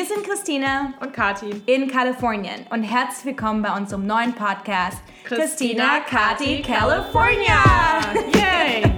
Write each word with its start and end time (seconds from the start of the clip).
Wir 0.00 0.06
sind 0.06 0.24
Christina 0.26 0.94
und 1.00 1.12
Kati 1.12 1.62
in 1.66 1.86
Kalifornien 1.86 2.64
und 2.70 2.84
herzlich 2.84 3.36
willkommen 3.36 3.60
bei 3.60 3.76
unserem 3.76 4.06
neuen 4.06 4.32
Podcast 4.32 4.96
Christina, 5.24 6.00
Kati, 6.08 6.62
California. 6.62 8.00
Yay! 8.32 8.82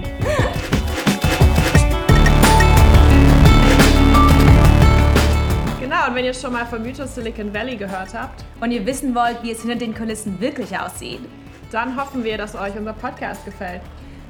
Genau, 5.81 6.07
und 6.07 6.15
wenn 6.15 6.23
ihr 6.23 6.33
schon 6.33 6.53
mal 6.53 6.65
vom 6.65 6.81
Mythos 6.81 7.15
Silicon 7.15 7.53
Valley 7.53 7.75
gehört 7.75 8.13
habt 8.13 8.45
und 8.61 8.71
ihr 8.71 8.85
wissen 8.85 9.13
wollt, 9.13 9.43
wie 9.43 9.51
es 9.51 9.59
hinter 9.59 9.75
den 9.75 9.93
Kulissen 9.93 10.39
wirklich 10.39 10.79
aussieht, 10.79 11.19
dann 11.69 11.97
hoffen 11.97 12.23
wir, 12.23 12.37
dass 12.37 12.55
euch 12.55 12.77
unser 12.77 12.93
Podcast 12.93 13.43
gefällt. 13.43 13.81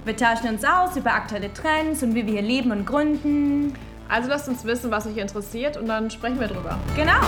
Wir 0.05 0.17
tauschen 0.17 0.49
uns 0.49 0.65
aus 0.65 0.97
über 0.97 1.13
aktuelle 1.13 1.53
Trends 1.53 2.01
und 2.01 2.15
wie 2.15 2.25
wir 2.25 2.33
hier 2.33 2.41
leben 2.41 2.71
und 2.71 2.85
gründen. 2.87 3.75
Also 4.09 4.29
lasst 4.29 4.47
uns 4.47 4.63
wissen, 4.63 4.91
was 4.91 5.07
euch 5.07 5.17
interessiert 5.17 5.77
und 5.77 5.87
dann 5.87 6.11
sprechen 6.11 6.39
wir 6.39 6.47
drüber. 6.47 6.79
Genau. 6.95 7.21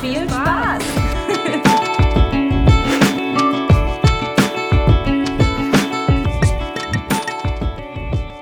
Viel 0.00 0.28
Spaß. 0.28 0.82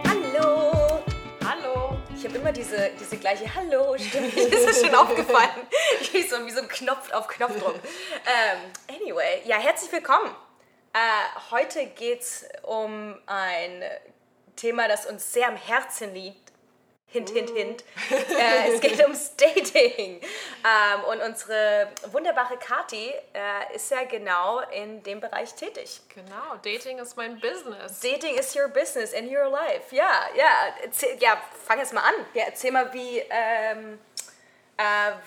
Hallo. 0.08 1.02
Hallo. 1.44 1.98
Ich 2.16 2.24
habe 2.24 2.38
immer 2.38 2.52
diese, 2.52 2.90
diese 2.98 3.16
gleiche 3.18 3.52
Hallo-Stimme. 3.54 4.28
Mir 4.28 4.48
ist 4.52 4.68
das 4.68 4.80
schon 4.80 4.94
aufgefallen. 4.94 5.50
Ich 6.00 6.10
bin 6.12 6.22
so 6.28 6.46
wie 6.46 6.50
so 6.50 6.60
ein 6.60 6.68
Knopf 6.68 7.12
auf 7.12 7.28
Knopfdruck. 7.28 7.74
Ähm, 7.74 8.58
anyway, 9.00 9.40
ja, 9.44 9.56
herzlich 9.56 9.90
willkommen. 9.92 10.30
Äh, 10.92 11.50
heute 11.50 11.86
geht 11.86 12.20
es 12.20 12.44
um 12.62 13.14
ein 13.26 13.82
Thema, 14.56 14.88
das 14.88 15.06
uns 15.06 15.32
sehr 15.32 15.48
am 15.48 15.56
Herzen 15.56 16.12
liegt. 16.12 16.51
Hint, 17.12 17.30
hint, 17.30 17.50
hint. 17.50 17.84
äh, 18.10 18.72
es 18.72 18.80
geht 18.80 18.98
ums 19.02 19.36
Dating. 19.36 20.20
Ähm, 20.20 21.04
und 21.10 21.20
unsere 21.20 21.88
wunderbare 22.10 22.56
Kathi 22.56 23.12
äh, 23.34 23.76
ist 23.76 23.90
ja 23.90 24.04
genau 24.04 24.60
in 24.70 25.02
dem 25.02 25.20
Bereich 25.20 25.54
tätig. 25.54 26.00
Genau, 26.14 26.56
Dating 26.64 26.98
ist 26.98 27.16
mein 27.16 27.38
Business. 27.38 28.00
Dating 28.00 28.36
is 28.36 28.56
your 28.56 28.68
business 28.68 29.14
and 29.14 29.30
your 29.30 29.48
life. 29.50 29.94
Ja, 29.94 30.28
ja. 30.34 30.74
Erzähl, 30.82 31.16
ja, 31.20 31.40
fang 31.66 31.78
jetzt 31.78 31.92
mal 31.92 32.00
an. 32.02 32.14
Ja, 32.34 32.44
erzähl 32.46 32.72
mal, 32.72 32.92
wie, 32.92 33.18
ähm, 33.28 33.98
äh, 34.78 34.82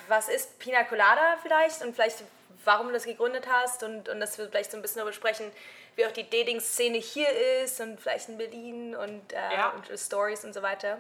was 0.08 0.28
ist 0.28 0.58
Pina 0.59 0.84
Colada 0.84 1.38
vielleicht 1.42 1.84
und 1.84 1.94
vielleicht 1.94 2.24
warum 2.66 2.88
du 2.88 2.94
das 2.94 3.06
gegründet 3.06 3.46
hast 3.48 3.84
und, 3.84 4.09
und 4.09 4.20
dass 4.20 4.38
wir 4.38 4.50
vielleicht 4.50 4.72
so 4.72 4.78
ein 4.78 4.81
bisschen 4.81 4.98
darüber 4.98 5.14
sprechen, 5.14 5.52
wie 5.96 6.06
auch 6.06 6.12
die 6.12 6.30
Dating-Szene 6.30 6.98
hier 6.98 7.30
ist 7.64 7.80
und 7.80 8.00
vielleicht 8.00 8.28
in 8.30 8.38
Berlin 8.38 8.96
und, 8.96 9.34
äh, 9.34 9.54
ja. 9.54 9.70
und 9.70 9.98
Stories 9.98 10.44
und 10.44 10.54
so 10.54 10.62
weiter. 10.62 10.98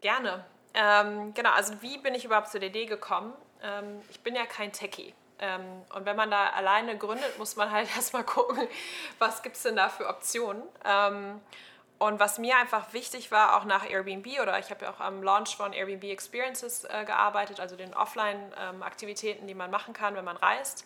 Gerne. 0.00 0.44
Ähm, 0.74 1.32
genau, 1.34 1.50
also 1.52 1.80
wie 1.80 1.98
bin 1.98 2.14
ich 2.14 2.24
überhaupt 2.24 2.48
zu 2.48 2.60
der 2.60 2.68
Idee 2.68 2.86
gekommen? 2.86 3.32
Ähm, 3.62 4.00
ich 4.10 4.20
bin 4.20 4.34
ja 4.34 4.44
kein 4.46 4.72
Techie. 4.72 5.14
Ähm, 5.38 5.82
und 5.94 6.06
wenn 6.06 6.16
man 6.16 6.30
da 6.30 6.50
alleine 6.50 6.96
gründet, 6.96 7.38
muss 7.38 7.56
man 7.56 7.70
halt 7.70 7.88
erstmal 7.96 8.24
gucken, 8.24 8.68
was 9.18 9.42
gibt 9.42 9.56
es 9.56 9.62
denn 9.62 9.76
da 9.76 9.88
für 9.88 10.08
Optionen. 10.08 10.62
Ähm, 10.84 11.40
und 11.98 12.20
was 12.20 12.38
mir 12.38 12.56
einfach 12.58 12.92
wichtig 12.92 13.30
war, 13.30 13.56
auch 13.56 13.64
nach 13.64 13.88
Airbnb 13.88 14.26
oder 14.42 14.58
ich 14.58 14.70
habe 14.70 14.84
ja 14.84 14.92
auch 14.92 15.00
am 15.00 15.22
Launch 15.22 15.56
von 15.56 15.72
Airbnb 15.72 16.04
Experiences 16.04 16.84
äh, 16.84 17.04
gearbeitet, 17.06 17.58
also 17.58 17.74
den 17.74 17.94
Offline-Aktivitäten, 17.94 19.46
die 19.46 19.54
man 19.54 19.70
machen 19.70 19.94
kann, 19.94 20.14
wenn 20.14 20.24
man 20.24 20.36
reist. 20.36 20.84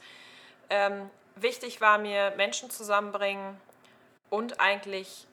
Ähm, 0.69 1.11
wichtig 1.35 1.81
war 1.81 1.99
mir 1.99 2.33
Menschen 2.37 2.71
zusammenbringen 2.71 3.61
und 4.31 4.61
eigentlich 4.61 5.27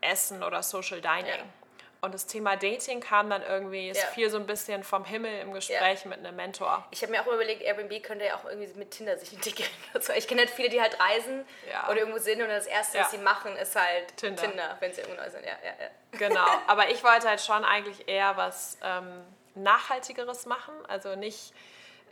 Essen 0.00 0.42
oder 0.42 0.64
Social 0.64 1.00
Dining. 1.00 1.26
Ja. 1.26 1.59
Und 2.02 2.14
das 2.14 2.26
Thema 2.26 2.56
Dating 2.56 3.00
kam 3.00 3.28
dann 3.28 3.42
irgendwie, 3.42 3.90
es 3.90 3.98
ja. 3.98 4.06
fiel 4.06 4.30
so 4.30 4.38
ein 4.38 4.46
bisschen 4.46 4.82
vom 4.82 5.04
Himmel 5.04 5.40
im 5.40 5.52
Gespräch 5.52 6.04
ja. 6.04 6.08
mit 6.08 6.18
einem 6.20 6.34
Mentor. 6.34 6.86
Ich 6.90 7.02
habe 7.02 7.12
mir 7.12 7.20
auch 7.20 7.26
überlegt, 7.26 7.60
Airbnb 7.60 8.02
könnte 8.02 8.24
ja 8.24 8.36
auch 8.36 8.46
irgendwie 8.46 8.72
mit 8.78 8.90
Tinder 8.90 9.18
sich 9.18 9.32
integrieren. 9.34 9.70
Also 9.92 10.14
ich 10.14 10.26
kenne 10.26 10.40
halt 10.40 10.50
viele, 10.50 10.70
die 10.70 10.80
halt 10.80 10.98
reisen 10.98 11.44
ja. 11.70 11.88
oder 11.90 11.98
irgendwo 11.98 12.18
sind 12.18 12.40
und 12.40 12.48
das 12.48 12.66
Erste, 12.66 12.98
was 12.98 13.10
sie 13.10 13.18
machen, 13.18 13.54
ist 13.56 13.76
halt 13.76 14.16
Tinder, 14.16 14.42
Tinder 14.42 14.76
wenn 14.80 14.92
sie 14.94 15.02
irgendwo 15.02 15.20
neu 15.20 15.28
sind. 15.28 15.44
Ja, 15.44 15.58
ja, 15.62 15.72
ja. 15.78 16.18
Genau, 16.18 16.46
aber 16.66 16.88
ich 16.88 17.04
wollte 17.04 17.28
halt 17.28 17.42
schon 17.42 17.64
eigentlich 17.64 18.08
eher 18.08 18.36
was 18.38 18.78
ähm, 18.82 19.22
Nachhaltigeres 19.54 20.46
machen. 20.46 20.74
Also 20.88 21.16
nicht, 21.16 21.52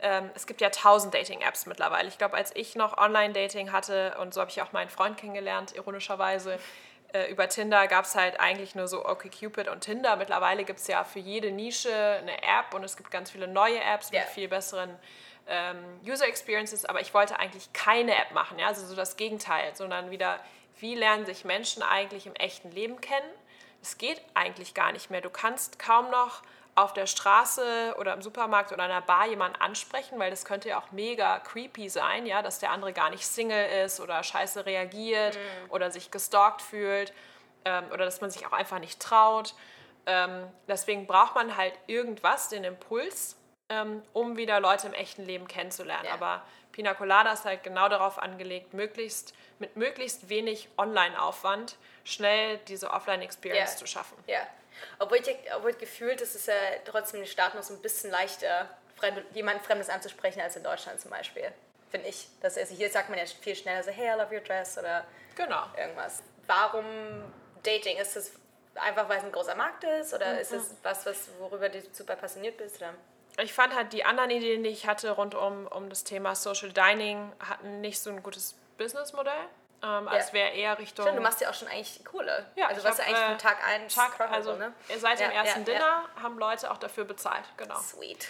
ähm, 0.01 0.29
es 0.35 0.45
gibt 0.45 0.61
ja 0.61 0.69
tausend 0.69 1.15
Dating-Apps 1.15 1.65
mittlerweile. 1.65 2.07
Ich 2.07 2.19
glaube, 2.19 2.37
als 2.37 2.55
ich 2.55 2.75
noch 2.75 2.97
Online-Dating 2.97 3.71
hatte 3.71 4.15
und 4.19 4.35
so 4.35 4.41
habe 4.41 4.51
ich 4.51 4.61
auch 4.61 4.71
meinen 4.71 4.89
Freund 4.89 5.17
kennengelernt, 5.17 5.75
ironischerweise, 5.75 6.59
äh, 7.13 7.31
über 7.31 7.49
Tinder 7.49 7.87
gab 7.87 8.05
es 8.05 8.15
halt 8.15 8.39
eigentlich 8.39 8.75
nur 8.75 8.87
so 8.87 9.05
OkCupid 9.05 9.67
und 9.67 9.81
Tinder. 9.81 10.15
Mittlerweile 10.15 10.63
gibt 10.63 10.79
es 10.79 10.87
ja 10.87 11.03
für 11.03 11.19
jede 11.19 11.51
Nische 11.51 11.91
eine 11.91 12.37
App 12.43 12.73
und 12.73 12.83
es 12.83 12.97
gibt 12.97 13.09
ganz 13.09 13.31
viele 13.31 13.47
neue 13.47 13.81
Apps 13.81 14.11
yeah. 14.11 14.21
mit 14.21 14.29
viel 14.29 14.47
besseren 14.47 14.95
ähm, 15.47 15.77
User 16.05 16.27
Experiences. 16.27 16.85
Aber 16.85 17.01
ich 17.01 17.13
wollte 17.13 17.39
eigentlich 17.39 17.73
keine 17.73 18.15
App 18.15 18.31
machen, 18.31 18.59
ja? 18.59 18.67
also 18.67 18.85
so 18.85 18.95
das 18.95 19.17
Gegenteil, 19.17 19.75
sondern 19.75 20.11
wieder, 20.11 20.39
wie 20.79 20.95
lernen 20.95 21.25
sich 21.25 21.45
Menschen 21.45 21.81
eigentlich 21.81 22.27
im 22.27 22.35
echten 22.35 22.71
Leben 22.71 23.01
kennen? 23.01 23.29
Es 23.81 23.97
geht 23.97 24.21
eigentlich 24.33 24.73
gar 24.73 24.91
nicht 24.91 25.09
mehr. 25.09 25.21
Du 25.21 25.29
kannst 25.29 25.79
kaum 25.79 26.11
noch 26.11 26.43
auf 26.79 26.93
der 26.93 27.07
Straße 27.07 27.95
oder 27.99 28.13
im 28.13 28.21
Supermarkt 28.21 28.71
oder 28.71 28.85
in 28.85 28.91
einer 28.91 29.01
Bar 29.01 29.27
jemanden 29.27 29.59
ansprechen, 29.61 30.17
weil 30.19 30.29
das 30.29 30.45
könnte 30.45 30.69
ja 30.69 30.79
auch 30.79 30.91
mega 30.91 31.39
creepy 31.39 31.89
sein, 31.89 32.25
ja, 32.25 32.41
dass 32.41 32.59
der 32.59 32.71
andere 32.71 32.93
gar 32.93 33.09
nicht 33.09 33.25
Single 33.25 33.83
ist 33.85 33.99
oder 33.99 34.23
scheiße 34.23 34.65
reagiert 34.65 35.35
mhm. 35.35 35.71
oder 35.71 35.91
sich 35.91 36.11
gestalkt 36.11 36.61
fühlt 36.61 37.13
ähm, 37.65 37.85
oder 37.93 38.05
dass 38.05 38.21
man 38.21 38.31
sich 38.31 38.45
auch 38.47 38.53
einfach 38.53 38.79
nicht 38.79 39.01
traut. 39.01 39.53
Ähm, 40.05 40.47
deswegen 40.67 41.05
braucht 41.05 41.35
man 41.35 41.57
halt 41.57 41.73
irgendwas, 41.87 42.49
den 42.49 42.63
Impuls, 42.63 43.35
ähm, 43.69 44.01
um 44.13 44.37
wieder 44.37 44.59
Leute 44.59 44.87
im 44.87 44.93
echten 44.93 45.25
Leben 45.25 45.47
kennenzulernen. 45.47 46.05
Ja. 46.05 46.13
Aber 46.13 46.43
Pina 46.71 46.93
Colada 46.93 47.33
ist 47.33 47.45
halt 47.45 47.63
genau 47.63 47.89
darauf 47.89 48.17
angelegt, 48.17 48.73
möglichst 48.73 49.33
mit 49.59 49.75
möglichst 49.75 50.29
wenig 50.29 50.69
Online-Aufwand 50.77 51.75
schnell 52.05 52.57
diese 52.69 52.91
Offline-Experience 52.91 53.71
yeah. 53.71 53.77
zu 53.77 53.85
schaffen. 53.85 54.17
Ja. 54.27 54.39
Obwohl 54.99 55.17
ich, 55.17 55.35
obwohl 55.55 55.73
gefühlt 55.73 56.21
ist 56.21 56.35
es 56.35 56.45
ja 56.45 56.53
trotzdem 56.85 57.19
in 57.19 57.25
den 57.25 57.31
Staaten 57.31 57.57
noch 57.57 57.63
so 57.63 57.73
ein 57.73 57.81
bisschen 57.81 58.11
leichter, 58.11 58.69
fremd, 58.97 59.23
jemanden 59.33 59.63
Fremdes 59.63 59.89
anzusprechen 59.89 60.41
als 60.41 60.55
in 60.55 60.63
Deutschland 60.63 60.99
zum 60.99 61.11
Beispiel. 61.11 61.51
Finde 61.89 62.07
ich. 62.07 62.27
Dass, 62.41 62.57
also 62.57 62.75
hier 62.75 62.89
sagt 62.89 63.09
man 63.09 63.17
ja 63.17 63.25
viel 63.25 63.55
schneller 63.55 63.83
so, 63.83 63.91
hey, 63.91 64.15
I 64.15 64.19
love 64.19 64.33
your 64.33 64.41
dress 64.41 64.77
oder 64.77 65.05
genau. 65.35 65.65
irgendwas. 65.77 66.21
Warum 66.45 66.85
Dating? 67.63 67.97
Ist 67.97 68.15
es 68.15 68.31
einfach, 68.75 69.09
weil 69.09 69.19
es 69.19 69.23
ein 69.23 69.31
großer 69.31 69.55
Markt 69.55 69.83
ist 69.83 70.13
oder 70.13 70.33
mhm. 70.33 70.39
ist 70.39 70.51
es 70.51 70.75
was, 70.83 71.05
was, 71.05 71.29
worüber 71.39 71.69
du 71.69 71.81
super 71.91 72.15
passioniert 72.15 72.57
bist? 72.57 72.77
Oder? 72.77 72.93
Ich 73.41 73.53
fand 73.53 73.73
halt 73.73 73.93
die 73.93 74.03
anderen 74.05 74.31
Ideen, 74.31 74.63
die 74.63 74.69
ich 74.69 74.87
hatte 74.87 75.11
rund 75.11 75.35
um, 75.35 75.67
um 75.67 75.89
das 75.89 76.03
Thema 76.03 76.35
Social 76.35 76.71
Dining, 76.71 77.31
hatten 77.39 77.81
nicht 77.81 77.99
so 77.99 78.09
ein 78.09 78.21
gutes 78.21 78.55
Businessmodell. 78.77 79.45
Ähm, 79.81 80.05
ja. 80.05 80.11
Als 80.11 80.33
wäre 80.33 80.49
eher 80.49 80.77
Richtung. 80.77 81.05
Stimmt, 81.05 81.19
du 81.19 81.23
machst 81.23 81.39
ja 81.39 81.49
auch 81.49 81.53
schon 81.53 81.69
eigentlich 81.69 82.03
Kohle. 82.03 82.45
Ja, 82.55 82.67
also 82.67 82.83
was 82.83 82.97
ja 82.97 83.05
eigentlich 83.05 83.17
von 83.17 83.35
äh, 83.35 83.37
Tag 83.37 83.57
1 83.65 83.93
Tag, 83.93 84.19
also 84.31 84.55
ne? 84.55 84.73
Seit 84.97 85.19
dem 85.19 85.31
ja, 85.31 85.43
ersten 85.43 85.63
Dinner 85.63 86.03
haben 86.21 86.37
Leute 86.37 86.69
auch 86.69 86.77
dafür 86.77 87.05
bezahlt, 87.05 87.45
genau. 87.55 87.77
Sweet. 87.79 88.27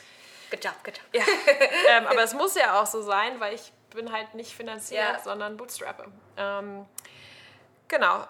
Good 0.52 0.64
job, 0.64 0.74
good 0.84 0.98
job. 0.98 1.06
Ja. 1.14 1.24
ähm, 1.90 2.08
aber 2.08 2.24
es 2.24 2.34
muss 2.34 2.56
ja 2.56 2.80
auch 2.80 2.86
so 2.86 3.02
sein, 3.02 3.40
weil 3.40 3.56
ich 3.56 3.72
bin 3.92 4.12
halt 4.12 4.36
nicht 4.36 4.56
finanziert, 4.56 5.24
sondern 5.24 5.58
Bootstrappe. 5.58 6.12
Ähm, 6.38 6.86
genau. 7.88 8.22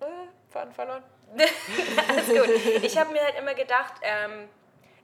Äh, 0.00 0.04
Faden 0.50 0.72
verloren. 0.72 1.04
Alles 2.08 2.26
gut. 2.26 2.48
Ich 2.82 2.98
habe 2.98 3.12
mir 3.12 3.22
halt 3.22 3.38
immer 3.38 3.54
gedacht, 3.54 3.94
ähm, 4.02 4.48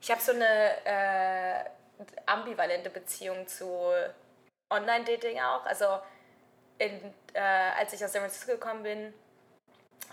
ich 0.00 0.10
habe 0.10 0.20
so 0.20 0.32
eine 0.32 0.84
äh, 0.84 1.64
ambivalente 2.26 2.90
Beziehung 2.90 3.46
zu 3.46 3.92
Online-Dating 4.70 5.40
auch. 5.40 5.64
Also 5.64 6.00
in, 6.78 7.14
äh, 7.34 7.40
als 7.40 7.92
ich 7.92 8.04
aus 8.04 8.12
San 8.12 8.22
Francisco 8.22 8.52
gekommen 8.52 8.82
bin, 8.82 9.14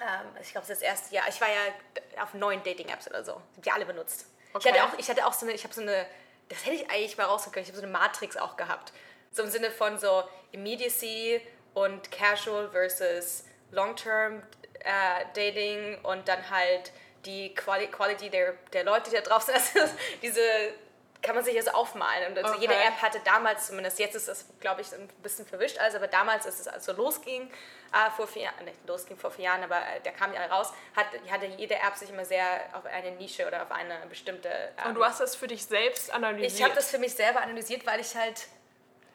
ähm, 0.01 0.37
ich 0.41 0.51
glaube, 0.51 0.67
das 0.67 0.81
erste 0.81 1.13
Jahr, 1.15 1.27
ich 1.29 1.39
war 1.39 1.47
ja 1.47 2.23
auf 2.23 2.33
neun 2.33 2.61
Dating-Apps 2.63 3.07
oder 3.07 3.23
so, 3.23 3.41
die 3.57 3.71
alle 3.71 3.85
benutzt. 3.85 4.27
Okay. 4.53 4.69
Ich 4.69 4.73
hatte 4.73 4.83
auch, 4.83 4.99
ich 4.99 5.09
hatte 5.09 5.25
auch 5.25 5.33
so 5.33 5.45
eine, 5.45 5.55
ich 5.55 5.63
habe 5.63 5.73
so 5.73 5.81
eine, 5.81 6.05
das 6.49 6.65
hätte 6.65 6.75
ich 6.75 6.89
eigentlich 6.89 7.17
mal 7.17 7.25
rausgekommen, 7.25 7.63
ich 7.63 7.69
habe 7.69 7.77
so 7.77 7.83
eine 7.83 7.91
Matrix 7.91 8.37
auch 8.37 8.57
gehabt. 8.57 8.93
So 9.31 9.43
im 9.43 9.49
Sinne 9.49 9.71
von 9.71 9.97
so 9.97 10.23
Immediacy 10.51 11.41
und 11.73 12.11
Casual 12.11 12.69
versus 12.71 13.43
Long-Term 13.71 14.41
äh, 14.79 15.25
Dating 15.33 15.99
und 16.03 16.27
dann 16.27 16.49
halt 16.49 16.91
die 17.25 17.53
Quali 17.53 17.87
Quality 17.87 18.29
der, 18.29 18.53
der 18.71 18.83
Leute, 18.83 19.09
die 19.09 19.15
da 19.15 19.21
drauf 19.21 19.43
sind. 19.43 19.55
Also 19.75 19.93
diese 20.21 20.41
kann 21.25 21.35
man 21.35 21.43
sich 21.43 21.55
das 21.55 21.67
aufmalen. 21.67 22.31
Und 22.31 22.37
also 22.37 22.51
okay. 22.51 22.61
jede 22.61 22.75
App 22.75 23.01
hatte 23.01 23.19
damals, 23.23 23.67
zumindest 23.67 23.99
jetzt 23.99 24.15
ist 24.15 24.27
das, 24.27 24.45
glaube 24.59 24.81
ich, 24.81 24.93
ein 24.93 25.07
bisschen 25.23 25.45
verwischt, 25.45 25.77
also, 25.79 25.97
aber 25.97 26.07
damals, 26.07 26.45
als 26.45 26.59
es 26.59 26.67
also 26.67 26.93
losging, 26.93 27.49
äh, 27.91 28.11
vor 28.15 28.27
vier 28.27 28.43
Jahren, 28.43 28.65
nicht 28.65 28.77
losging 28.87 29.17
vor 29.17 29.31
vier 29.31 29.45
Jahren, 29.45 29.63
aber 29.63 29.77
äh, 29.77 30.01
der 30.03 30.11
kam 30.11 30.33
ja 30.33 30.45
raus, 30.45 30.71
hat, 30.95 31.07
hatte 31.29 31.45
jede 31.45 31.75
App 31.75 31.95
sich 31.95 32.09
immer 32.09 32.25
sehr 32.25 32.45
auf 32.73 32.85
eine 32.85 33.11
Nische 33.11 33.47
oder 33.47 33.63
auf 33.63 33.71
eine 33.71 34.05
bestimmte. 34.07 34.49
Ähm, 34.49 34.89
Und 34.89 34.95
du 34.95 35.03
hast 35.03 35.19
das 35.19 35.35
für 35.35 35.47
dich 35.47 35.65
selbst 35.65 36.13
analysiert? 36.13 36.53
Ich 36.53 36.63
habe 36.63 36.75
das 36.75 36.91
für 36.91 36.99
mich 36.99 37.13
selber 37.13 37.41
analysiert, 37.41 37.85
weil 37.85 37.99
ich 37.99 38.15
halt 38.15 38.47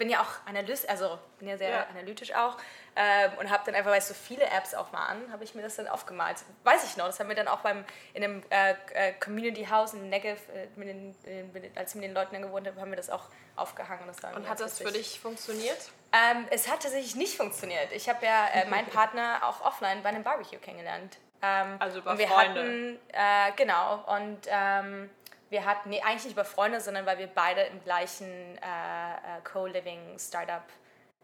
bin 0.00 0.08
ja 0.08 0.22
auch 0.22 0.48
Analyst, 0.48 0.88
also 0.88 1.18
bin 1.38 1.46
ja 1.48 1.58
sehr 1.58 1.70
Ja. 1.70 1.86
analytisch 1.90 2.34
auch 2.34 2.56
ähm, 2.96 3.30
und 3.38 3.50
habe 3.50 3.62
dann 3.66 3.74
einfach, 3.74 3.90
weil 3.90 3.98
ich 3.98 4.04
so 4.04 4.14
viele 4.14 4.44
Apps 4.46 4.74
auch 4.74 4.92
waren, 4.94 5.30
habe 5.30 5.44
ich 5.44 5.54
mir 5.54 5.60
das 5.62 5.76
dann 5.76 5.86
aufgemalt. 5.88 6.38
Weiß 6.64 6.82
ich 6.84 6.96
noch, 6.96 7.04
das 7.06 7.20
haben 7.20 7.28
wir 7.28 7.36
dann 7.36 7.48
auch 7.48 7.60
beim 7.60 7.84
in 8.14 8.24
einem 8.24 8.42
äh, 8.50 8.74
äh, 8.94 9.12
Community 9.12 9.66
House 9.66 9.92
in 9.92 10.08
Negev, 10.08 10.40
äh, 10.54 10.66
mit 10.74 10.88
den, 10.88 11.14
mit 11.52 11.76
als 11.76 11.90
ich 11.90 11.94
mit 11.96 12.04
den 12.04 12.14
Leuten 12.14 12.32
dann 12.32 12.42
gewohnt 12.42 12.66
habe, 12.66 12.80
haben 12.80 12.90
wir 12.90 12.96
das 12.96 13.10
auch 13.10 13.24
aufgehangen. 13.56 14.04
Das 14.06 14.22
war 14.22 14.34
Und 14.34 14.48
hat 14.48 14.58
das 14.58 14.78
für 14.78 14.90
dich 14.90 15.20
funktioniert? 15.20 15.78
Ähm, 16.12 16.48
es 16.50 16.66
hat 16.66 16.82
tatsächlich 16.82 17.14
nicht 17.14 17.36
funktioniert. 17.36 17.92
Ich 17.92 18.08
habe 18.08 18.24
ja 18.24 18.48
äh, 18.54 18.64
meinen 18.70 18.88
Partner 18.88 19.40
auch 19.42 19.60
offline 19.60 20.02
bei 20.02 20.08
einem 20.08 20.24
Barbecue 20.24 20.58
kennengelernt. 20.58 21.18
Ähm, 21.42 21.76
Also 21.78 21.98
über 22.00 22.12
und 22.12 22.18
wir 22.18 22.26
Freunde. 22.28 22.60
Hatten, 22.60 22.98
äh, 23.12 23.52
genau. 23.56 24.02
Und 24.16 24.40
ähm, 24.48 25.10
wir 25.50 25.64
hatten, 25.64 25.90
nee, 25.90 26.00
eigentlich 26.00 26.24
nicht 26.24 26.32
über 26.32 26.44
Freunde, 26.44 26.80
sondern 26.80 27.04
weil 27.06 27.18
wir 27.18 27.26
beide 27.26 27.62
im 27.62 27.82
gleichen 27.82 28.28
äh, 28.58 28.58
äh, 28.58 29.40
Co-Living 29.44 30.16
Startup, 30.18 30.62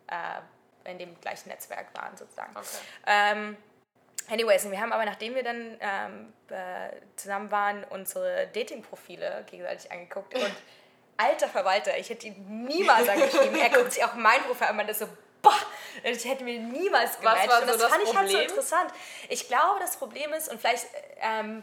äh, 0.08 0.90
in 0.90 0.98
dem 0.98 1.18
gleichen 1.20 1.48
Netzwerk 1.48 1.86
waren 1.94 2.16
sozusagen. 2.16 2.56
Okay. 2.56 2.66
Ähm, 3.06 3.56
anyways, 4.28 4.68
wir 4.68 4.80
haben 4.80 4.92
aber, 4.92 5.04
nachdem 5.04 5.34
wir 5.36 5.44
dann 5.44 5.76
ähm, 5.80 6.32
äh, 6.48 6.90
zusammen 7.14 7.50
waren, 7.50 7.84
unsere 7.84 8.48
Dating-Profile 8.48 9.44
gegenseitig 9.48 9.90
angeguckt 9.90 10.34
und 10.34 10.52
alter 11.16 11.48
Verwalter, 11.48 11.96
ich 11.96 12.10
hätte 12.10 12.26
ihn 12.26 12.64
niemals 12.64 13.08
angeschrieben. 13.08 13.58
er 13.58 13.70
guckt 13.70 13.92
sich 13.92 14.04
auch 14.04 14.14
mein 14.14 14.40
Profil 14.42 14.64
an 14.64 14.70
und 14.70 14.76
meinte 14.78 14.94
so, 14.94 15.08
boah, 15.40 15.54
ich 16.02 16.24
hätte 16.24 16.42
mir 16.42 16.58
niemals 16.58 17.18
gematcht. 17.18 17.48
war 17.48 17.56
so 17.56 17.62
und 17.62 17.68
das, 17.68 17.78
das 17.78 17.90
fand 17.90 18.02
ich 18.02 18.16
halt 18.16 18.28
so 18.28 18.32
Problem? 18.34 18.50
interessant. 18.50 18.90
Ich 19.28 19.46
glaube, 19.46 19.80
das 19.80 19.96
Problem 19.96 20.32
ist, 20.32 20.48
und 20.48 20.60
vielleicht 20.60 20.86
ähm, 21.20 21.62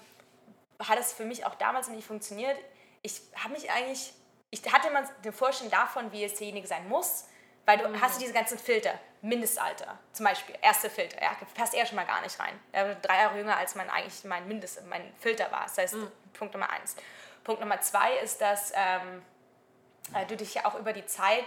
hat 0.88 1.00
es 1.00 1.14
für 1.14 1.26
mich 1.26 1.46
auch 1.46 1.56
damals 1.56 1.88
nicht 1.90 2.06
funktioniert, 2.06 2.58
ich 3.02 3.22
habe 3.36 3.54
mich 3.54 3.70
eigentlich, 3.72 4.14
ich 4.50 4.62
hatte 4.72 4.88
immer 4.88 5.04
eine 5.22 5.32
Vorstellung 5.32 5.72
davon, 5.72 6.12
wie 6.12 6.24
es 6.24 6.36
derjenige 6.36 6.68
sein 6.68 6.88
muss, 6.88 7.26
weil 7.66 7.78
du 7.78 8.02
hast 8.02 8.22
diese 8.22 8.34
ganzen 8.34 8.58
Filter, 8.58 9.00
Mindestalter 9.22 9.98
zum 10.12 10.26
Beispiel, 10.26 10.56
erste 10.62 10.90
Filter, 10.90 11.22
ja, 11.22 11.32
passt 11.56 11.74
eher 11.74 11.86
schon 11.86 11.96
mal 11.96 12.06
gar 12.06 12.22
nicht 12.22 12.38
rein. 12.40 12.60
Er 12.72 12.88
war 12.88 12.96
drei 12.96 13.18
Jahre 13.20 13.38
jünger, 13.38 13.56
als 13.56 13.76
mein 13.76 13.90
eigentlich 13.90 14.24
mein 14.26 14.48
Mindest, 14.48 14.86
mein 14.88 15.14
Filter 15.20 15.52
war. 15.52 15.64
Das 15.64 15.78
heißt, 15.78 15.96
Punkt 16.34 16.54
Nummer 16.54 16.70
eins. 16.70 16.96
Punkt 17.44 17.62
Nummer 17.62 17.80
zwei 17.82 18.18
ist, 18.18 18.42
dass 18.42 18.74
ähm, 18.76 19.22
äh, 20.14 20.26
du 20.26 20.36
dich 20.36 20.54
ja 20.56 20.66
auch 20.66 20.76
über 20.76 20.92
die 20.92 21.06
Zeit 21.06 21.46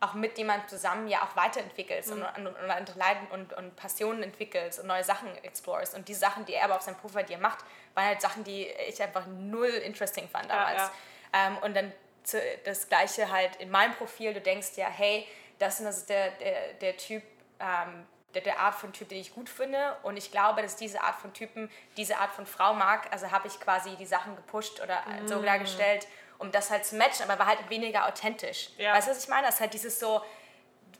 auch 0.00 0.14
mit 0.14 0.36
jemandem 0.36 0.68
zusammen 0.68 1.08
ja 1.08 1.22
auch 1.22 1.36
weiterentwickelst 1.36 2.12
und, 2.12 2.22
und, 2.22 2.46
und, 2.46 2.56
und 2.56 2.96
Leiden 2.96 3.26
und, 3.28 3.52
und 3.54 3.76
Passionen 3.76 4.22
entwickelst 4.22 4.78
und 4.80 4.86
neue 4.86 5.04
Sachen 5.04 5.28
explorest. 5.42 5.94
Und 5.94 6.08
die 6.08 6.14
Sachen, 6.14 6.44
die 6.44 6.52
er 6.54 6.64
aber 6.64 6.76
auf 6.76 6.82
seinem 6.82 6.96
Profil 6.96 7.22
dir 7.22 7.38
macht, 7.38 7.60
waren 7.94 8.06
halt 8.06 8.20
Sachen, 8.20 8.44
die 8.44 8.66
ich 8.66 9.02
einfach 9.02 9.26
null 9.26 9.68
interesting 9.68 10.28
fand 10.28 10.50
damals. 10.50 10.76
ja. 10.82 10.92
Ähm, 11.32 11.58
und 11.58 11.74
dann 11.74 11.92
zu, 12.24 12.40
das 12.64 12.88
Gleiche 12.88 13.30
halt 13.30 13.56
in 13.56 13.70
meinem 13.70 13.94
Profil, 13.94 14.34
du 14.34 14.40
denkst 14.40 14.72
ja, 14.76 14.86
hey, 14.86 15.26
das, 15.58 15.78
das 15.82 15.98
ist 15.98 16.08
der, 16.10 16.30
der, 16.32 16.74
der 16.74 16.96
Typ, 16.98 17.22
ähm, 17.60 18.06
der, 18.34 18.42
der 18.42 18.60
Art 18.60 18.74
von 18.74 18.92
Typ, 18.92 19.08
den 19.08 19.18
ich 19.18 19.34
gut 19.34 19.48
finde. 19.48 19.96
Und 20.02 20.18
ich 20.18 20.30
glaube, 20.30 20.60
dass 20.60 20.76
diese 20.76 21.00
Art 21.02 21.16
von 21.16 21.32
Typen 21.32 21.70
diese 21.96 22.18
Art 22.18 22.32
von 22.32 22.44
Frau 22.44 22.74
mag. 22.74 23.10
Also 23.12 23.30
habe 23.30 23.48
ich 23.48 23.58
quasi 23.60 23.96
die 23.96 24.04
Sachen 24.04 24.36
gepusht 24.36 24.80
oder 24.82 25.00
Mm. 25.22 25.26
so 25.26 25.42
dargestellt, 25.42 26.06
um 26.38 26.52
das 26.52 26.70
halt 26.70 26.84
zu 26.84 26.96
matchen, 26.96 27.28
aber 27.28 27.38
war 27.38 27.46
halt 27.46 27.70
weniger 27.70 28.06
authentisch. 28.06 28.70
Ja. 28.78 28.94
Weißt 28.94 29.08
du, 29.08 29.12
was 29.12 29.22
ich 29.22 29.28
meine? 29.28 29.46
Das 29.46 29.56
ist 29.56 29.60
halt 29.60 29.74
dieses 29.74 29.98
so 29.98 30.22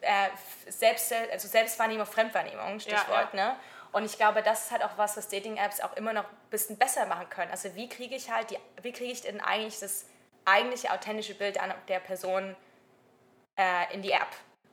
äh, 0.01 0.29
Selbst, 0.69 1.13
also 1.13 1.49
Selbstwahrnehmung, 1.49 2.07
Fremdwahrnehmung, 2.07 2.81
Stichwort. 2.81 3.33
ja. 3.33 3.51
Ne? 3.51 3.57
Und 3.93 4.05
ich 4.05 4.17
glaube, 4.17 4.43
das 4.43 4.65
ist 4.65 4.71
halt 4.73 4.83
auch 4.85 4.97
was, 4.97 5.17
was 5.17 5.29
Dating-Apps 5.29 5.81
auch 5.81 5.95
immer 5.97 6.13
noch 6.13 6.25
ein 6.25 6.37
bisschen 6.51 6.77
besser 6.77 7.07
machen 7.07 7.31
können. 7.31 7.51
Also 7.51 7.75
wie 7.75 7.89
kriege 7.89 8.15
ich 8.15 8.31
halt, 8.31 8.51
die, 8.51 8.59
wie 8.83 8.93
kriege 8.93 9.13
ich 9.13 9.23
denn 9.23 9.41
eigentlich 9.41 9.79
das 9.81 10.07
eigentliche 10.45 10.93
authentische 10.93 11.35
Bild 11.35 11.59
an 11.59 11.73
der 11.89 12.01
Person 12.01 12.55
äh, 13.57 13.95
in 13.95 14.03
die 14.03 14.13
App? 14.13 14.29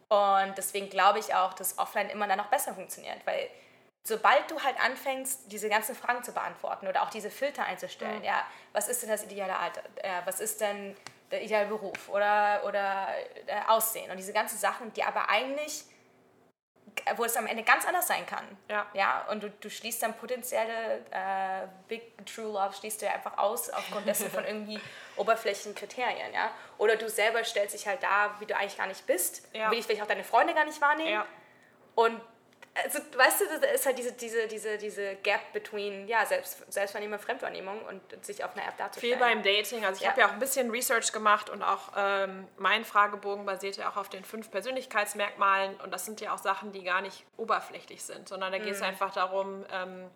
Und 0.10 0.58
deswegen 0.58 0.90
glaube 0.90 1.20
ich 1.20 1.34
auch, 1.34 1.54
dass 1.54 1.78
offline 1.78 2.10
immer 2.10 2.28
dann 2.28 2.38
noch 2.38 2.48
besser 2.48 2.74
funktioniert, 2.74 3.26
weil 3.26 3.50
sobald 4.04 4.52
du 4.52 4.62
halt 4.62 4.80
anfängst, 4.84 5.52
diese 5.52 5.70
ganzen 5.70 5.96
Fragen 5.96 6.24
zu 6.24 6.34
beantworten 6.34 6.88
oder 6.88 7.04
auch 7.04 7.10
diese 7.10 7.32
Filter 7.32 7.64
einzustellen, 7.66 8.24
ja, 8.24 8.46
was 8.74 8.90
ist 8.90 9.02
denn 9.02 9.10
das 9.10 9.24
ideale 9.24 9.58
Alter, 9.58 9.82
äh, 9.96 10.22
was 10.26 10.40
ist 10.40 10.60
denn 10.62 10.96
der 11.32 11.42
ideale 11.42 11.68
Beruf 11.68 12.10
oder, 12.10 12.64
oder 12.66 13.08
äh, 13.48 13.62
Aussehen 13.68 14.12
und 14.12 14.18
diese 14.18 14.34
ganzen 14.34 14.58
Sachen, 14.58 14.92
die 14.94 15.04
aber 15.04 15.30
eigentlich, 15.30 15.86
wo 17.16 17.24
es 17.24 17.36
am 17.38 17.48
Ende 17.48 17.64
ganz 17.64 17.88
anders 17.88 18.06
sein 18.06 18.26
kann. 18.28 18.46
Ja. 18.70 18.86
Ja, 18.94 19.26
und 19.32 19.42
du, 19.42 19.50
du 19.50 19.70
schließt 19.70 20.04
dann 20.04 20.14
potenzielle 20.16 20.98
äh, 21.10 21.66
Big 21.88 22.24
True 22.28 22.52
Love, 22.52 22.74
schließt 22.74 23.02
du 23.02 23.06
ja 23.08 23.14
einfach 23.14 23.38
aus 23.38 23.70
aufgrund 23.72 24.06
dessen 24.06 24.30
von 24.30 24.44
irgendwie 24.46 24.80
oberflächlichen 25.16 25.74
Kriterien, 25.74 26.34
ja. 26.34 26.52
Oder 26.78 26.98
du 26.98 27.10
selber 27.10 27.44
stellst 27.44 27.74
dich 27.74 27.88
halt 27.88 28.04
da, 28.04 28.36
wie 28.40 28.46
du 28.46 28.56
eigentlich 28.56 28.78
gar 28.78 28.88
nicht 28.88 29.08
bist, 29.08 29.48
Ja. 29.54 29.72
will 29.72 29.80
ich 29.80 29.86
vielleicht 29.86 30.04
auch 30.04 30.08
deine 30.08 30.24
Freunde 30.26 30.54
gar 30.54 30.66
nicht 30.66 30.82
wahrnehmen. 30.82 31.14
Ja. 31.14 31.26
Und 31.96 32.22
also, 32.76 32.98
weißt 33.16 33.42
du, 33.42 33.46
das 33.60 33.72
ist 33.76 33.86
halt 33.86 34.00
diese, 34.00 34.14
diese, 34.14 34.48
diese, 34.48 34.78
diese 34.80 35.16
Gap 35.18 35.54
between 35.54 36.08
ja, 36.08 36.26
Selbst, 36.26 36.64
Selbstwahrnehmung, 36.74 37.20
Fremdwahrnehmung 37.20 37.80
und 37.84 38.26
sich 38.26 38.44
auf 38.44 38.58
einer 38.58 38.68
App 38.68 38.78
darzustellen. 38.78 39.14
Viel 39.14 39.20
beim 39.20 39.44
Dating. 39.44 39.86
Also 39.86 39.98
ich 39.98 40.02
Ja. 40.06 40.10
habe 40.12 40.22
ja 40.22 40.28
auch 40.28 40.32
ein 40.32 40.40
bisschen 40.40 40.72
Research 40.72 41.12
gemacht 41.14 41.52
und 41.52 41.62
auch 41.62 41.92
ähm, 41.96 42.48
mein 42.58 42.84
Fragebogen 42.84 43.46
basiert 43.46 43.78
ja 43.78 43.90
auch 43.90 43.98
auf 43.98 44.10
den 44.10 44.24
fünf 44.24 44.50
Persönlichkeitsmerkmalen 44.50 45.76
und 45.82 45.92
das 45.94 46.06
sind 46.06 46.20
ja 46.20 46.34
auch 46.34 46.40
Sachen, 46.40 46.72
die 46.72 46.84
gar 46.84 47.02
nicht 47.02 47.24
oberflächlich 47.38 48.02
sind, 48.04 48.28
sondern 48.28 48.52
da 48.52 48.58
geht 48.58 48.74
es 48.74 48.82
einfach 48.82 49.14
darum, 49.14 49.64
ähm, 49.72 50.10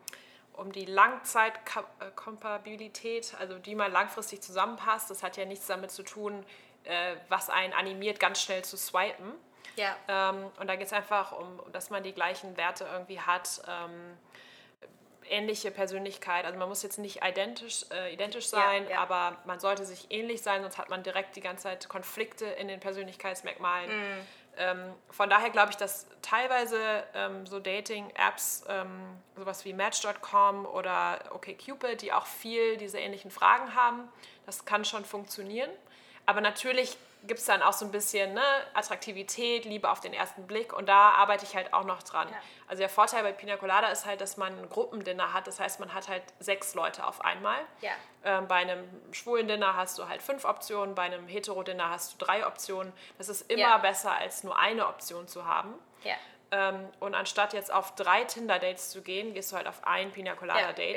um 0.54 0.72
die 0.72 0.86
Langzeitkompatibilität, 0.86 3.36
also 3.40 3.60
die 3.60 3.76
mal 3.76 3.92
langfristig 3.92 4.42
zusammenpasst. 4.42 5.10
Das 5.12 5.22
hat 5.24 5.38
ja 5.38 5.46
nichts 5.46 5.68
damit 5.68 5.92
zu 5.92 6.04
tun, 6.04 6.44
äh, 6.86 7.16
was 7.30 7.50
einen 7.50 7.74
animiert, 7.74 8.20
ganz 8.20 8.42
schnell 8.42 8.64
zu 8.64 8.78
swipen. 8.78 9.34
Ja. 9.78 9.96
Ähm, 10.08 10.52
und 10.60 10.68
da 10.68 10.76
geht 10.76 10.88
es 10.88 10.94
einfach 10.94 11.32
um, 11.32 11.62
dass 11.72 11.90
man 11.90 12.04
die 12.04 12.14
gleichen 12.14 12.58
Werte 12.58 12.86
irgendwie 12.92 13.20
hat, 13.20 13.62
ähm, 13.68 14.18
ähnliche 15.30 15.72
Persönlichkeit. 15.72 16.46
Also 16.46 16.58
man 16.58 16.70
muss 16.70 16.84
jetzt 16.84 17.00
nicht 17.00 17.24
identisch, 17.24 17.86
äh, 17.92 18.14
identisch 18.14 18.48
sein, 18.48 18.88
ja. 18.90 19.00
aber 19.00 19.38
man 19.46 19.60
sollte 19.60 19.86
sich 19.86 20.08
ähnlich 20.10 20.42
sein, 20.42 20.62
sonst 20.62 20.78
hat 20.78 20.90
man 20.90 21.04
direkt 21.04 21.36
die 21.36 21.42
ganze 21.42 21.64
Zeit 21.64 21.90
Konflikte 21.90 22.46
in 22.46 22.68
den 22.68 22.80
Persönlichkeitsmerkmalen. 22.80 23.90
Mhm. 23.90 24.28
Ähm, 24.60 24.94
von 25.10 25.30
daher 25.30 25.52
glaube 25.52 25.72
ich, 25.72 25.78
dass 25.78 26.08
teilweise 26.22 27.04
ähm, 27.14 27.46
so 27.46 27.60
Dating-Apps, 27.60 28.66
ähm, 28.68 29.18
sowas 29.36 29.66
wie 29.66 29.74
Match.com 29.74 30.66
oder 30.66 31.20
OkCupid, 31.32 32.02
die 32.02 32.12
auch 32.12 32.26
viel 32.26 32.78
diese 32.78 32.98
ähnlichen 32.98 33.30
Fragen 33.30 33.76
haben, 33.76 34.10
das 34.46 34.66
kann 34.66 34.84
schon 34.84 35.06
funktionieren. 35.06 35.70
Aber 36.26 36.42
natürlich 36.42 36.98
gibt 37.24 37.40
es 37.40 37.46
dann 37.46 37.62
auch 37.62 37.74
so 37.74 37.86
ein 37.86 37.92
bisschen 37.92 38.34
ne, 38.34 38.44
Attraktivität, 38.74 39.66
Liebe 39.66 39.90
auf 39.90 40.00
den 40.00 40.14
ersten 40.14 40.48
Blick 40.48 40.72
und 40.74 40.88
da 40.88 41.12
arbeite 41.12 41.46
ich 41.46 41.56
halt 41.56 41.74
auch 41.74 41.84
noch 41.84 42.04
dran. 42.04 42.30
Ja. 42.30 42.36
Also 42.68 42.80
der 42.82 42.90
Vorteil 42.90 43.24
bei 43.24 43.32
Pina 43.32 43.58
Colada 43.58 43.88
ist 43.88 44.06
halt, 44.06 44.22
dass 44.22 44.38
man 44.38 44.58
ein 44.58 44.70
Gruppendinner 44.70 45.34
hat, 45.34 45.48
das 45.48 45.60
heißt, 45.60 45.80
man 45.80 45.94
hat 45.94 46.08
halt 46.08 46.24
sechs 46.40 46.76
Leute 46.76 47.06
auf 47.06 47.24
einmal. 47.24 47.60
Ja. 47.82 47.92
Ähm, 48.24 48.48
bei 48.48 48.56
einem 48.56 48.88
schwulen 49.12 49.48
Dinner 49.48 49.76
hast 49.76 49.98
du 50.00 50.08
halt 50.08 50.22
fünf 50.22 50.46
Optionen, 50.46 50.96
bei 50.96 51.04
einem 51.04 51.28
hetero-Dinner 51.28 51.90
hast 51.90 52.14
du 52.14 52.26
drei 52.26 52.46
Optionen. 52.46 52.94
Das 53.18 53.30
ist 53.30 53.50
immer 53.52 53.62
Ja. 53.62 53.78
besser, 53.78 54.12
als 54.12 54.44
nur 54.44 54.58
eine 54.58 54.88
Option 54.88 55.28
zu 55.28 55.46
haben. 55.46 55.74
Ähm, 56.50 56.88
und 57.02 57.14
anstatt 57.14 57.52
jetzt 57.54 57.74
auf 57.74 57.96
drei 57.96 58.24
Tinder-Dates 58.24 58.90
zu 58.90 59.02
gehen, 59.02 59.34
gehst 59.34 59.52
du 59.52 59.58
halt 59.58 59.68
auf 59.68 59.86
ein 59.86 60.12
Pina 60.14 60.34
Colada-Date. 60.34 60.96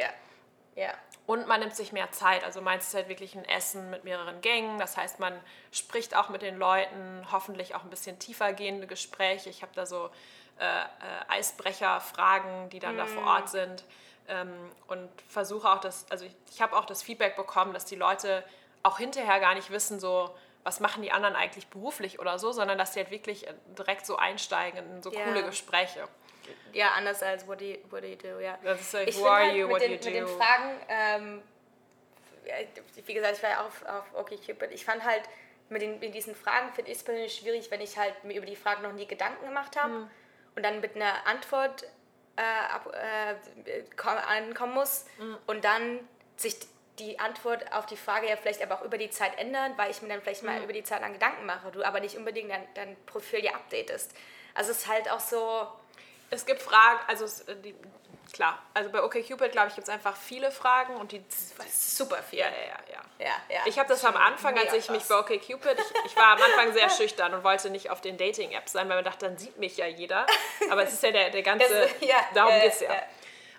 Ja. 0.77 0.95
Und 1.31 1.47
man 1.47 1.61
nimmt 1.61 1.77
sich 1.77 1.93
mehr 1.93 2.11
Zeit. 2.11 2.43
Also 2.43 2.61
meins 2.61 2.89
ist 2.89 2.95
halt 2.95 3.09
wirklich 3.09 3.37
ein 3.37 3.45
Essen 3.45 3.89
mit 3.89 4.03
mehreren 4.03 4.41
Gängen. 4.41 4.81
Das 4.81 4.97
heißt, 4.97 5.21
man 5.21 5.33
spricht 5.71 6.17
auch 6.17 6.29
mit 6.29 6.43
den 6.43 6.59
Leuten, 6.59 7.25
hoffentlich 7.31 7.77
auch 7.77 7.85
ein 7.85 7.89
bisschen 7.89 8.19
tiefer 8.19 8.53
gehende 8.53 8.89
Gespräche. 8.89 9.49
Ich 9.49 9.63
habe 9.63 9.71
da 9.77 9.87
so 9.87 10.11
äh, 10.59 10.65
äh, 10.65 10.85
Eisbrecher-Fragen, 11.29 12.69
die 12.71 12.81
dann 12.81 12.97
da 12.97 13.07
vor 13.07 13.23
Ort 13.23 13.49
sind. 13.49 13.85
Ähm, 14.27 14.51
und 14.89 15.09
versuche 15.29 15.71
auch 15.71 15.79
das, 15.79 16.05
also 16.11 16.25
ich, 16.25 16.35
ich 16.51 16.61
habe 16.63 16.77
auch 16.77 16.85
das 16.85 17.01
Feedback 17.01 17.37
bekommen, 17.37 17.75
dass 17.75 17.85
die 17.85 17.95
Leute 17.95 18.43
auch 18.83 18.99
hinterher 18.99 19.39
gar 19.39 19.55
nicht 19.55 19.71
wissen, 19.71 20.01
so, 20.01 20.35
was 20.65 20.81
machen 20.81 21.01
die 21.01 21.13
anderen 21.13 21.37
eigentlich 21.37 21.69
beruflich 21.69 22.19
oder 22.19 22.41
so, 22.41 22.51
sondern 22.51 22.77
dass 22.77 22.91
die 22.91 22.99
halt 22.99 23.13
wirklich 23.13 23.47
äh, 23.47 23.55
direkt 23.79 24.05
so 24.05 24.17
einsteigen 24.17 24.81
in 24.97 25.01
so 25.01 25.13
Ja. 25.13 25.23
coole 25.23 25.45
Gespräche. 25.45 26.09
Ja, 26.73 26.93
anders 26.97 27.23
als 27.23 27.47
what 27.47 27.61
do 27.61 27.65
you, 27.65 27.77
what 27.91 28.03
do, 28.03 28.07
you 28.07 28.17
do 28.17 28.41
ja. 28.41 28.59
Das 28.63 28.81
ist 28.81 28.93
like, 28.93 29.09
ich 29.09 29.19
who 29.19 29.27
are 29.27 29.45
halt 29.47 29.55
you, 29.57 29.69
what 29.69 29.81
den, 29.81 29.89
do 30.01 30.09
you 30.09 30.13
mit 30.13 30.15
den 30.15 30.25
do? 30.25 30.37
Fragen, 30.39 30.81
ähm, 30.89 31.43
wie 33.07 33.15
gesagt, 33.15 33.37
ich 33.37 33.43
war 33.43 33.51
ja 33.51 33.67
auf, 33.67 33.85
auf 33.87 34.05
OkCupid. 34.15 34.71
Ich 34.73 34.85
fand 34.85 35.05
halt 35.05 35.23
mit, 35.69 35.83
den, 35.83 35.99
mit 36.01 36.15
diesen 36.15 36.35
Fragen 36.35 36.73
finde 36.73 36.91
ich 36.91 36.99
es 36.99 37.05
persönlich 37.05 37.35
schwierig, 37.37 37.71
wenn 37.71 37.81
ich 37.81 37.97
halt 37.97 38.25
mir 38.25 38.37
über 38.37 38.47
die 38.47 38.57
Frage 38.57 38.83
noch 38.83 38.93
nie 38.93 39.07
Gedanken 39.07 39.47
gemacht 39.47 39.77
habe 39.81 39.93
Hm. 39.93 40.11
und 40.57 40.63
dann 40.65 40.81
mit 40.81 40.97
einer 40.97 41.27
Antwort 41.27 41.85
äh, 42.37 42.43
ab, 42.43 42.93
äh, 42.95 43.83
ko- 43.97 44.09
ankommen 44.09 44.75
muss 44.75 45.05
Hm. 45.19 45.37
und 45.47 45.65
dann 45.65 46.01
sich 46.37 46.57
die 46.99 47.19
Antwort 47.19 47.73
auf 47.73 47.87
die 47.87 47.97
Frage 47.97 48.29
ja 48.29 48.37
vielleicht 48.37 48.63
aber 48.63 48.75
auch 48.77 48.83
über 48.85 48.99
die 48.99 49.11
Zeit 49.11 49.39
ändern, 49.39 49.73
weil 49.77 49.91
ich 49.91 50.03
mir 50.03 50.09
dann 50.09 50.21
vielleicht 50.23 50.41
Hm. 50.43 50.47
mal 50.49 50.63
über 50.63 50.73
die 50.73 50.83
Zeit 50.83 51.03
lang 51.03 51.13
Gedanken 51.13 51.47
mache, 51.47 51.71
du 51.71 51.83
aber 51.85 52.01
nicht 52.01 52.17
unbedingt 52.17 52.51
dein, 52.51 52.67
dein 52.75 52.97
Profil 53.07 53.45
ja 53.45 53.53
updatest. 53.53 54.13
Also 54.55 54.73
es 54.73 54.79
ist 54.79 54.87
halt 54.89 55.11
auch 55.11 55.21
so, 55.21 55.69
Es 56.31 56.47
gibt 56.47 56.63
Fragen, 56.63 57.01
also 57.09 57.25
es, 57.25 57.41
äh, 57.43 57.57
die, 57.57 57.75
klar. 58.33 58.59
Also 58.75 58.91
bei 58.91 59.03
OkCupid, 59.03 59.53
glaube 59.53 59.69
ich, 59.69 59.75
gibt 59.75 59.89
es 59.89 59.93
einfach 59.93 60.17
viele 60.17 60.51
Fragen 60.51 60.97
und 60.97 61.13
die 61.13 61.25
super 61.71 62.23
viel. 62.23 62.39
Ja, 62.39 62.47
ja, 62.47 62.93
ja. 62.93 63.01
Ja, 63.27 63.55
ja. 63.55 63.61
Ich 63.67 63.79
habe 63.79 63.89
das 63.89 64.05
am 64.05 64.17
Anfang, 64.17 64.57
als 64.57 64.73
ich 64.73 64.89
mich 64.89 65.05
bei 65.05 65.19
OkCupid, 65.19 65.79
ich, 65.79 66.05
ich 66.07 66.17
war 66.17 66.37
am 66.37 66.43
Anfang 66.43 66.73
sehr 66.73 66.89
schüchtern 66.97 67.35
und 67.35 67.45
wollte 67.45 67.69
nicht 67.71 67.91
auf 67.91 68.01
den 68.01 68.17
Dating-Apps 68.17 68.73
sein, 68.73 68.89
weil 68.89 68.97
man 68.97 69.05
dachte, 69.05 69.27
dann 69.27 69.37
sieht 69.37 69.59
mich 69.59 69.77
ja 69.77 69.87
jeder. 69.87 70.27
Aber 70.71 70.85
es 70.85 70.93
ist 70.95 71.03
ja 71.03 71.11
der, 71.11 71.31
der 71.31 71.43
ganze, 71.43 71.69
Das- 71.69 71.91
ja, 72.01 72.17
darum 72.35 72.55
ja, 72.55 72.61
geht's 72.61 72.81
ja. 72.81 72.95
ja. 72.95 73.03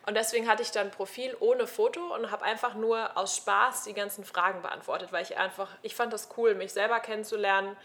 Und 0.08 0.16
deswegen 0.16 0.50
hatte 0.50 0.64
ich 0.64 0.72
dann 0.72 0.88
ein 0.88 0.92
Profil 0.92 1.38
ohne 1.40 1.68
Foto 1.68 2.16
und 2.16 2.32
habe 2.32 2.44
einfach 2.44 2.74
nur 2.74 3.16
aus 3.16 3.36
Spaß 3.38 3.84
die 3.84 3.94
ganzen 3.94 4.24
Fragen 4.26 4.64
beantwortet, 4.64 5.12
weil 5.12 5.22
ich 5.22 5.38
einfach, 5.38 5.70
ich 5.84 5.94
fand 5.96 6.12
das 6.12 6.30
cool, 6.38 6.56
mich 6.56 6.74
selber 6.74 7.00
kennenzulernen. 7.02 7.78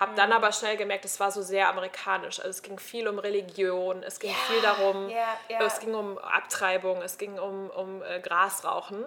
Habe 0.00 0.12
Mhm. 0.12 0.16
dann 0.16 0.32
aber 0.32 0.50
schnell 0.52 0.76
gemerkt, 0.76 1.04
es 1.04 1.20
war 1.20 1.30
so 1.30 1.42
sehr 1.42 1.68
amerikanisch. 1.68 2.38
Also 2.40 2.50
es 2.50 2.62
ging 2.62 2.78
viel 2.78 3.06
um 3.06 3.18
Religion, 3.18 4.02
es 4.02 4.18
ging 4.18 4.34
viel 4.48 4.60
darum, 4.60 5.08
ja, 5.08 5.38
ja. 5.48 5.62
es 5.62 5.78
ging 5.78 5.94
um 5.94 6.18
Abtreibung, 6.18 7.00
es 7.02 7.16
ging 7.18 7.38
um, 7.38 7.70
um 7.70 8.02
äh, 8.02 8.20
Grasrauchen. 8.20 9.04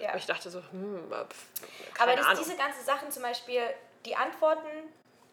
Ja. 0.00 0.08
Aber 0.08 0.18
ich 0.18 0.26
dachte 0.26 0.50
so, 0.50 0.60
hm, 0.72 1.08
pf, 1.08 1.46
Aber 1.98 2.06
keine 2.06 2.16
dies, 2.16 2.26
Ahnung. 2.26 2.44
diese 2.44 2.56
ganzen 2.56 2.84
Sachen 2.84 3.10
zum 3.12 3.22
Beispiel, 3.22 3.62
die 4.04 4.16
Antworten, 4.16 4.66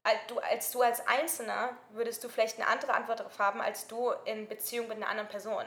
als 0.03 0.19
du, 0.27 0.39
als 0.39 0.71
du 0.71 0.81
als 0.81 1.07
Einzelner 1.07 1.69
würdest 1.91 2.23
du 2.23 2.29
vielleicht 2.29 2.59
eine 2.59 2.67
andere 2.67 2.93
Antwort 2.93 3.19
darauf 3.19 3.37
haben, 3.39 3.59
als 3.61 3.87
du 3.87 4.11
in 4.25 4.47
Beziehung 4.47 4.87
mit 4.87 4.97
einer 4.97 5.09
anderen 5.09 5.29
Person. 5.29 5.65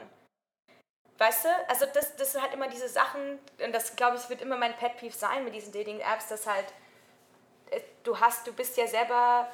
Weißt 1.17 1.45
du? 1.45 1.49
Also 1.69 1.85
das, 1.93 2.15
das 2.17 2.33
sind 2.33 2.41
halt 2.41 2.53
immer 2.53 2.67
diese 2.67 2.89
Sachen, 2.89 3.39
und 3.63 3.71
das 3.73 3.95
glaube 3.95 4.17
ich 4.17 4.29
wird 4.29 4.41
immer 4.41 4.57
mein 4.57 4.75
Pet 4.75 4.97
Peeve 4.97 5.15
sein 5.15 5.43
mit 5.45 5.53
diesen 5.55 5.71
Dating-Apps, 5.71 6.27
dass 6.27 6.45
halt 6.47 6.65
du 8.03 8.19
hast, 8.19 8.45
du 8.47 8.53
bist 8.53 8.77
ja 8.77 8.87
selber, 8.87 9.47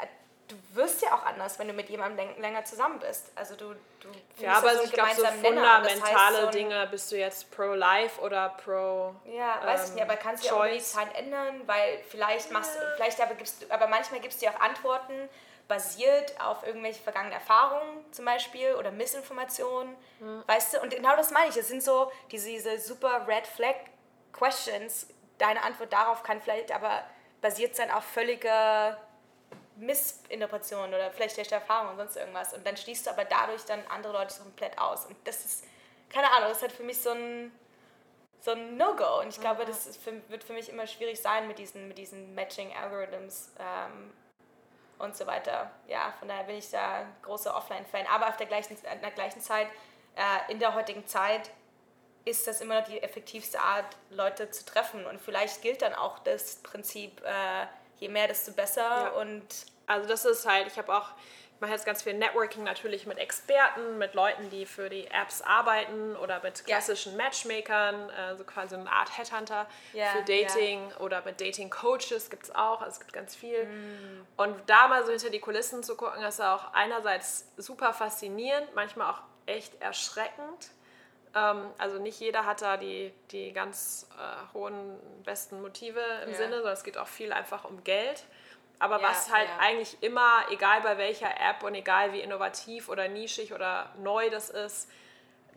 äh, 0.00 0.06
du 0.48 0.56
wirst 0.74 1.02
ja 1.02 1.14
auch 1.14 1.24
anders, 1.24 1.58
wenn 1.58 1.68
du 1.68 1.74
mit 1.74 1.88
jemandem 1.90 2.26
läng- 2.28 2.40
länger 2.40 2.64
zusammen 2.64 2.98
bist. 3.00 3.32
Also 3.34 3.56
du, 3.56 3.74
du 4.00 4.08
Ja, 4.38 4.54
aber 4.58 4.72
da 4.74 4.82
ich 4.82 4.92
glaube, 4.92 5.10
so. 5.16 5.22
Das 5.22 5.32
heißt, 5.32 5.44
fundamentale 5.44 6.40
so 6.42 6.46
ein- 6.46 6.52
Dinge, 6.52 6.86
bist 6.90 7.10
du 7.12 7.16
jetzt 7.16 7.50
pro-life 7.50 8.20
oder 8.20 8.50
pro. 8.50 9.14
Ja, 9.24 9.60
weiß 9.64 9.82
ich 9.84 9.88
ähm, 9.90 9.94
nicht, 9.96 10.04
aber 10.04 10.16
kannst 10.16 10.44
du 10.44 10.48
ja 10.48 10.54
auch 10.54 10.64
die 10.64 10.70
Choice. 10.72 10.92
Zeit 10.92 11.14
ändern, 11.16 11.62
weil 11.66 11.98
vielleicht 12.08 12.50
machst 12.52 12.78
vielleicht 12.96 13.20
aber 13.20 13.34
gibst 13.34 13.62
du, 13.62 13.70
aber 13.74 13.86
manchmal 13.88 14.20
gibst 14.20 14.40
du 14.40 14.46
ja 14.46 14.52
auch 14.54 14.60
Antworten 14.60 15.28
basiert 15.68 16.40
auf 16.40 16.64
irgendwelche 16.64 17.02
vergangenen 17.02 17.32
Erfahrungen 17.32 18.04
zum 18.12 18.24
Beispiel 18.24 18.74
oder 18.76 18.92
Missinformationen, 18.92 19.96
Hm. 20.20 20.44
weißt 20.46 20.74
du? 20.74 20.80
Und 20.80 20.90
genau 20.94 21.16
das 21.16 21.32
meine 21.32 21.50
ich. 21.50 21.56
Es 21.56 21.66
sind 21.66 21.82
so 21.82 22.12
diese, 22.30 22.48
diese 22.50 22.78
super 22.78 23.26
Red 23.26 23.48
Flag 23.48 23.74
Questions. 24.32 25.08
Deine 25.38 25.62
Antwort 25.64 25.92
darauf 25.92 26.22
kann 26.22 26.40
vielleicht 26.40 26.70
aber 26.72 27.02
basiert 27.40 27.76
sein 27.76 27.90
auf 27.90 28.04
völliger 28.04 28.98
Missinterpretation 29.76 30.88
oder 30.88 31.10
vielleicht 31.10 31.34
schlechte 31.34 31.54
Erfahrung 31.54 31.90
und 31.90 31.96
sonst 31.98 32.16
irgendwas. 32.16 32.54
Und 32.54 32.66
dann 32.66 32.76
schließt 32.76 33.06
du 33.06 33.10
aber 33.10 33.24
dadurch 33.24 33.64
dann 33.64 33.80
andere 33.88 34.12
Leute 34.12 34.34
komplett 34.38 34.78
aus. 34.78 35.06
Und 35.06 35.16
das 35.24 35.44
ist, 35.44 35.64
keine 36.08 36.30
Ahnung, 36.30 36.48
das 36.48 36.58
ist 36.58 36.62
halt 36.62 36.72
für 36.72 36.82
mich 36.82 37.00
so 37.00 37.10
ein 37.10 37.52
so 38.46 38.52
ein 38.52 38.76
No-Go. 38.76 39.20
Und 39.20 39.28
ich 39.28 39.40
glaube, 39.40 39.64
das 39.64 39.86
ist 39.86 40.02
für, 40.02 40.12
wird 40.28 40.44
für 40.44 40.52
mich 40.52 40.68
immer 40.68 40.86
schwierig 40.86 41.20
sein 41.20 41.48
mit 41.48 41.58
diesen, 41.58 41.88
mit 41.88 41.98
diesen 41.98 42.34
Matching-Algorithms 42.34 43.52
ähm, 43.58 44.12
und 44.98 45.16
so 45.16 45.26
weiter. 45.26 45.70
Ja, 45.88 46.14
von 46.18 46.28
daher 46.28 46.44
bin 46.44 46.56
ich 46.56 46.70
da 46.70 47.06
großer 47.22 47.54
Offline-Fan. 47.54 48.06
Aber 48.06 48.28
auf 48.28 48.36
der 48.36 48.46
gleichen, 48.46 48.76
in 48.76 49.00
der 49.00 49.10
gleichen 49.10 49.40
Zeit, 49.40 49.66
äh, 50.14 50.52
in 50.52 50.60
der 50.60 50.74
heutigen 50.74 51.06
Zeit, 51.06 51.50
ist 52.26 52.46
das 52.46 52.60
immer 52.60 52.80
noch 52.80 52.88
die 52.88 53.02
effektivste 53.02 53.58
Art, 53.60 53.86
Leute 54.10 54.50
zu 54.50 54.66
treffen. 54.66 55.06
Und 55.06 55.20
vielleicht 55.20 55.62
gilt 55.62 55.80
dann 55.80 55.94
auch 55.94 56.18
das 56.18 56.56
Prinzip, 56.56 57.22
äh, 57.24 57.66
je 57.98 58.08
mehr, 58.08 58.28
desto 58.28 58.52
besser. 58.52 58.82
Ja. 58.82 59.08
Und 59.20 59.44
Also, 59.88 60.08
das 60.08 60.24
ist 60.24 60.44
halt, 60.48 60.66
ich 60.66 60.76
habe 60.78 60.92
auch, 60.92 61.10
ich 61.54 61.60
mache 61.60 61.70
jetzt 61.70 61.86
ganz 61.86 62.02
viel 62.02 62.14
Networking 62.14 62.64
natürlich 62.64 63.06
mit 63.06 63.18
Experten, 63.18 63.98
mit 63.98 64.14
Leuten, 64.14 64.50
die 64.50 64.66
für 64.66 64.88
die 64.90 65.06
Apps 65.06 65.42
arbeiten 65.42 66.16
oder 66.16 66.42
mit 66.42 66.58
Ja. 66.58 66.64
klassischen 66.64 67.16
Matchmakern, 67.16 68.10
also 68.10 68.42
quasi 68.42 68.74
eine 68.74 68.90
Art 68.90 69.16
Headhunter 69.16 69.68
Ja, 69.92 70.06
für 70.06 70.22
Dating 70.24 70.92
oder 70.94 71.22
mit 71.24 71.40
Dating-Coaches 71.40 72.30
gibt 72.30 72.46
es 72.46 72.54
auch, 72.56 72.80
also 72.80 72.94
es 72.94 72.98
gibt 72.98 73.12
ganz 73.12 73.36
viel. 73.36 73.64
Mm. 73.64 74.26
Und 74.36 74.56
da 74.68 74.88
mal 74.88 75.04
so 75.04 75.12
hinter 75.12 75.30
die 75.30 75.38
Kulissen 75.38 75.84
zu 75.84 75.96
gucken, 75.96 76.20
ist 76.24 76.40
auch 76.42 76.74
einerseits 76.74 77.46
super 77.56 77.94
faszinierend, 77.94 78.74
manchmal 78.74 79.12
auch 79.12 79.20
echt 79.46 79.80
erschreckend. 79.80 80.72
Ähm, 81.36 81.66
also 81.78 81.98
nicht 81.98 82.18
jeder 82.18 82.46
hat 82.46 82.62
da 82.62 82.76
die, 82.78 83.12
die 83.30 83.52
ganz 83.52 84.08
äh, 84.18 84.54
hohen, 84.54 84.98
besten 85.24 85.60
Motive 85.60 86.00
im 86.24 86.30
Ja. 86.30 86.36
Sinne, 86.36 86.56
sondern 86.56 86.72
es 86.72 86.82
geht 86.82 86.96
auch 86.98 87.06
viel 87.08 87.32
einfach 87.32 87.64
um 87.64 87.84
Geld. 87.84 88.24
Aber 88.78 89.00
Ja, 89.00 89.08
was 89.08 89.30
halt 89.32 89.48
ja. 89.48 89.58
eigentlich 89.58 89.96
immer, 90.02 90.44
egal 90.50 90.80
bei 90.80 90.98
welcher 90.98 91.28
App 91.40 91.62
und 91.62 91.74
egal 91.74 92.12
wie 92.12 92.20
innovativ 92.20 92.88
oder 92.88 93.06
nischig 93.08 93.52
oder 93.52 93.90
neu 93.98 94.30
das 94.30 94.50
ist, 94.50 94.88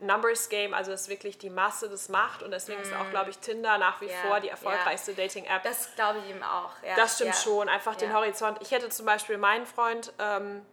Numbers 0.02 0.48
Game, 0.48 0.72
also 0.72 0.90
dass 0.90 1.10
wirklich 1.10 1.36
die 1.36 1.50
Masse 1.50 1.90
das 1.90 2.08
macht 2.08 2.42
und 2.42 2.50
deswegen 2.52 2.80
ist 2.80 2.94
auch, 2.94 3.10
glaube 3.10 3.28
ich, 3.28 3.38
Tinder 3.38 3.76
nach 3.76 4.00
wie 4.00 4.06
Mm. 4.06 4.08
Ja, 4.08 4.16
vor 4.28 4.40
die 4.40 4.48
erfolgreichste 4.48 5.12
Dating-App. 5.14 5.62
das 5.62 5.94
glaube 5.94 6.20
ich 6.24 6.30
ihm 6.34 6.42
auch. 6.42 6.70
Ja, 6.82 6.96
Das 6.96 7.16
stimmt 7.16 7.34
ja. 7.34 7.40
schon, 7.40 7.68
einfach 7.68 7.96
den 7.96 8.08
Ja. 8.10 8.16
Horizont. 8.16 8.56
Ich 8.62 8.70
hätte 8.70 8.88
zum 8.88 9.04
Beispiel 9.04 9.36
meinen 9.36 9.66
Freund, 9.66 10.12
ähm, 10.18 10.64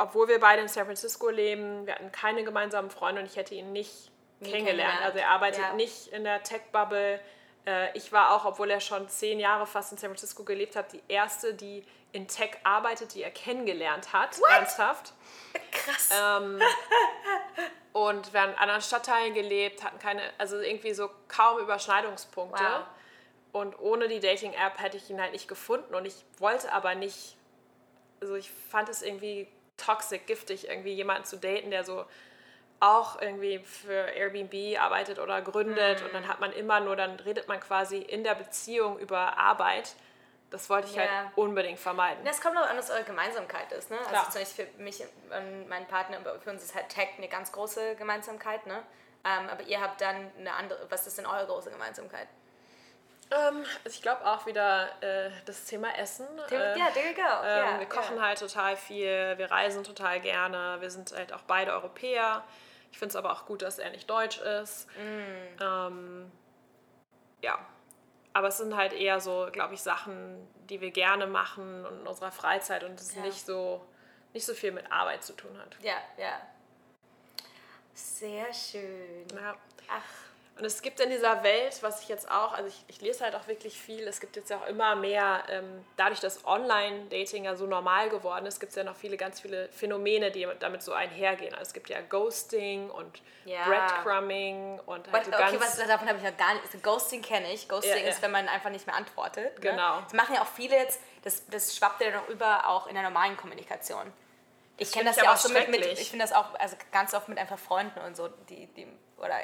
obwohl 0.00 0.28
wir 0.28 0.40
beide 0.40 0.62
in 0.62 0.68
San 0.68 0.86
Francisco 0.86 1.28
leben, 1.28 1.86
wir 1.86 1.94
hatten 1.94 2.10
keine 2.10 2.42
gemeinsamen 2.42 2.90
Freunde 2.90 3.20
und 3.20 3.26
ich 3.26 3.36
hätte 3.36 3.54
ihn 3.54 3.72
nicht 3.72 4.10
Nie 4.40 4.50
kennengelernt. 4.50 5.02
Also 5.02 5.18
er 5.18 5.28
arbeitet 5.28 5.60
Ja. 5.62 5.72
nicht 5.74 6.08
in 6.08 6.24
der 6.24 6.42
Tech-Bubble. 6.42 7.20
Äh, 7.66 7.96
ich 7.96 8.10
war 8.10 8.34
auch, 8.34 8.46
obwohl 8.46 8.70
er 8.70 8.80
schon 8.80 9.08
zehn 9.10 9.38
Jahre 9.38 9.66
fast 9.66 9.92
in 9.92 9.98
San 9.98 10.08
Francisco 10.10 10.42
gelebt 10.44 10.74
hat, 10.74 10.92
die 10.94 11.02
erste, 11.08 11.52
die 11.52 11.84
in 12.12 12.26
Tech 12.26 12.52
arbeitet, 12.64 13.14
die 13.14 13.22
er 13.22 13.30
kennengelernt 13.30 14.12
hat, 14.14 14.40
ernsthaft. 14.48 15.12
Krass. 15.70 16.08
Ähm, 16.18 16.60
und 17.92 18.32
wir 18.32 18.40
haben 18.40 18.52
in 18.52 18.58
anderen 18.58 18.80
Stadtteilen 18.80 19.34
gelebt, 19.34 19.84
hatten 19.84 19.98
keine, 19.98 20.22
also 20.38 20.58
irgendwie 20.58 20.94
so 20.94 21.10
kaum 21.28 21.58
Überschneidungspunkte. 21.58 22.62
Wow. 22.64 22.84
Und 23.52 23.78
ohne 23.78 24.08
die 24.08 24.20
Dating-App 24.20 24.80
hätte 24.80 24.96
ich 24.96 25.10
ihn 25.10 25.20
halt 25.20 25.32
nicht 25.32 25.46
gefunden. 25.46 25.94
Und 25.94 26.06
ich 26.06 26.24
wollte 26.38 26.72
aber 26.72 26.94
nicht, 26.94 27.36
also 28.20 28.34
ich 28.36 28.50
fand 28.70 28.88
es 28.88 29.02
irgendwie 29.02 29.46
toxic, 29.84 30.26
giftig, 30.26 30.68
irgendwie 30.68 30.94
jemanden 30.94 31.24
zu 31.24 31.36
daten, 31.36 31.70
der 31.70 31.84
so 31.84 32.04
auch 32.80 33.20
irgendwie 33.20 33.58
für 33.58 33.92
Airbnb 33.92 34.78
arbeitet 34.80 35.18
oder 35.18 35.42
gründet. 35.42 36.02
Und 36.02 36.14
dann 36.14 36.26
hat 36.26 36.40
man 36.40 36.52
immer 36.52 36.80
nur, 36.80 36.96
dann 36.96 37.20
redet 37.20 37.46
man 37.46 37.60
quasi 37.60 37.98
in 37.98 38.24
der 38.24 38.34
Beziehung 38.34 38.98
über 38.98 39.36
Arbeit. 39.36 39.94
Das 40.50 40.68
wollte 40.70 40.88
ich 40.88 40.96
Ja. 40.96 41.02
halt 41.02 41.10
unbedingt 41.36 41.78
vermeiden. 41.78 42.24
Das 42.24 42.40
kommt 42.40 42.56
auch 42.56 42.68
an, 42.68 42.76
was 42.76 42.90
eure 42.90 43.04
Gemeinsamkeit 43.04 43.70
ist. 43.72 43.90
Ne? 43.90 43.98
Also 44.08 44.30
zum 44.32 44.40
Beispiel 44.40 44.66
für 44.66 44.82
mich 44.82 45.00
und 45.02 45.68
meinen 45.68 45.86
Partner, 45.86 46.18
für 46.42 46.50
uns 46.50 46.64
ist 46.64 46.74
halt 46.74 46.88
Tech 46.88 47.08
eine 47.18 47.28
ganz 47.28 47.52
große 47.52 47.96
Gemeinsamkeit. 47.96 48.66
Ne? 48.66 48.82
Ähm, 49.24 49.48
aber 49.50 49.62
ihr 49.62 49.80
habt 49.80 50.00
dann 50.00 50.30
eine 50.38 50.54
andere, 50.54 50.90
was 50.90 51.06
ist 51.06 51.18
denn 51.18 51.26
eure 51.26 51.46
große 51.46 51.70
Gemeinsamkeit? 51.70 52.26
Ähm, 53.30 53.64
ich 53.84 54.02
glaube 54.02 54.26
auch 54.26 54.46
wieder 54.46 54.88
äh, 55.02 55.30
das 55.44 55.64
Thema 55.64 55.96
Essen. 55.96 56.26
Äh, 56.50 56.78
ja, 56.78 56.90
there 56.90 57.08
you 57.08 57.14
go. 57.14 57.20
Ähm, 57.20 57.64
ja, 57.64 57.78
wir 57.78 57.88
kochen 57.88 58.16
ja. 58.16 58.22
halt 58.22 58.38
total 58.38 58.76
viel, 58.76 59.38
wir 59.38 59.50
reisen 59.50 59.84
total 59.84 60.20
gerne, 60.20 60.78
wir 60.80 60.90
sind 60.90 61.12
halt 61.12 61.32
auch 61.32 61.42
beide 61.42 61.72
Europäer. 61.72 62.44
Ich 62.90 62.98
finde 62.98 63.10
es 63.10 63.16
aber 63.16 63.32
auch 63.32 63.46
gut, 63.46 63.62
dass 63.62 63.78
er 63.78 63.90
nicht 63.90 64.10
deutsch 64.10 64.40
ist. 64.40 64.88
Mm. 64.96 65.62
Ähm, 65.62 66.32
ja, 67.40 67.58
aber 68.32 68.48
es 68.48 68.58
sind 68.58 68.76
halt 68.76 68.92
eher 68.92 69.20
so, 69.20 69.48
glaube 69.52 69.74
ich, 69.74 69.80
Sachen, 69.80 70.48
die 70.68 70.80
wir 70.80 70.90
gerne 70.90 71.28
machen 71.28 71.86
und 71.86 72.00
in 72.00 72.06
unserer 72.06 72.32
Freizeit 72.32 72.82
und 72.82 73.00
es 73.00 73.14
Ja. 73.14 73.22
nicht 73.22 73.46
so 73.46 73.86
nicht 74.32 74.46
so 74.46 74.54
viel 74.54 74.72
mit 74.72 74.90
Arbeit 74.92 75.24
zu 75.24 75.32
tun 75.32 75.58
hat. 75.58 75.76
Ja, 75.82 75.96
ja. 76.16 76.40
Sehr 77.92 78.52
schön. 78.52 79.26
Ja. 79.34 79.56
Ach, 79.88 80.29
Und 80.60 80.66
es 80.66 80.82
gibt 80.82 81.00
in 81.00 81.08
dieser 81.08 81.42
Welt, 81.42 81.82
was 81.82 82.02
ich 82.02 82.08
jetzt 82.10 82.30
auch, 82.30 82.52
also 82.52 82.68
ich, 82.68 82.84
ich 82.86 83.00
lese 83.00 83.24
halt 83.24 83.34
auch 83.34 83.46
wirklich 83.48 83.80
viel, 83.80 84.06
es 84.06 84.20
gibt 84.20 84.36
jetzt 84.36 84.50
ja 84.50 84.58
auch 84.58 84.66
immer 84.66 84.94
mehr, 84.94 85.42
ähm, 85.48 85.82
dadurch, 85.96 86.20
dass 86.20 86.44
Online-Dating 86.44 87.46
ja 87.46 87.56
so 87.56 87.64
normal 87.64 88.10
geworden 88.10 88.44
ist, 88.44 88.60
gibt 88.60 88.68
es 88.68 88.76
ja 88.76 88.84
noch 88.84 88.94
viele, 88.94 89.16
ganz 89.16 89.40
viele 89.40 89.70
Phänomene, 89.70 90.30
die 90.30 90.46
damit 90.58 90.82
so 90.82 90.92
einhergehen. 90.92 91.54
Also 91.54 91.68
es 91.68 91.72
gibt 91.72 91.88
ja 91.88 92.02
Ghosting 92.02 92.90
und 92.90 93.22
Ja. 93.46 93.64
Breadcrumbing 93.64 94.80
und 94.80 95.10
halt 95.10 95.24
But, 95.24 95.24
so 95.24 95.32
okay, 95.32 95.56
ganz... 95.56 95.62
was, 95.62 95.86
davon 95.88 96.08
habe 96.08 96.18
ich 96.18 96.24
ja 96.24 96.30
gar 96.30 96.52
nicht. 96.52 96.82
Ghosting 96.82 97.22
kenne 97.22 97.50
ich. 97.54 97.66
Ghosting 97.66 97.92
Ja, 97.92 98.02
ja. 98.02 98.10
ist, 98.10 98.20
wenn 98.20 98.30
man 98.30 98.46
einfach 98.46 98.68
nicht 98.68 98.86
mehr 98.86 98.96
antwortet. 98.96 99.54
Ne? 99.54 99.70
Genau. 99.70 100.02
Das 100.02 100.12
machen 100.12 100.34
ja 100.34 100.42
auch 100.42 100.46
viele 100.54 100.76
jetzt. 100.76 101.00
Das, 101.22 101.46
das 101.46 101.74
schwappt 101.74 102.02
ja 102.02 102.20
auch 102.20 102.28
über, 102.28 102.68
auch 102.68 102.86
in 102.86 102.92
der 102.92 103.02
normalen 103.02 103.38
Kommunikation. 103.38 104.12
Ich 104.76 104.92
kenne 104.92 105.06
das 105.06 105.16
ich 105.16 105.22
ja 105.22 105.32
auch 105.32 105.36
so 105.38 105.50
mit, 105.54 105.70
mit 105.70 105.86
ich 105.86 106.10
finde 106.10 106.26
das 106.26 106.34
auch 106.34 106.52
also 106.58 106.76
ganz 106.92 107.14
oft 107.14 107.30
mit 107.30 107.38
einfach 107.38 107.58
Freunden 107.58 107.98
und 108.00 108.14
so, 108.14 108.28
die, 108.50 108.66
die 108.66 108.86
oder 109.16 109.36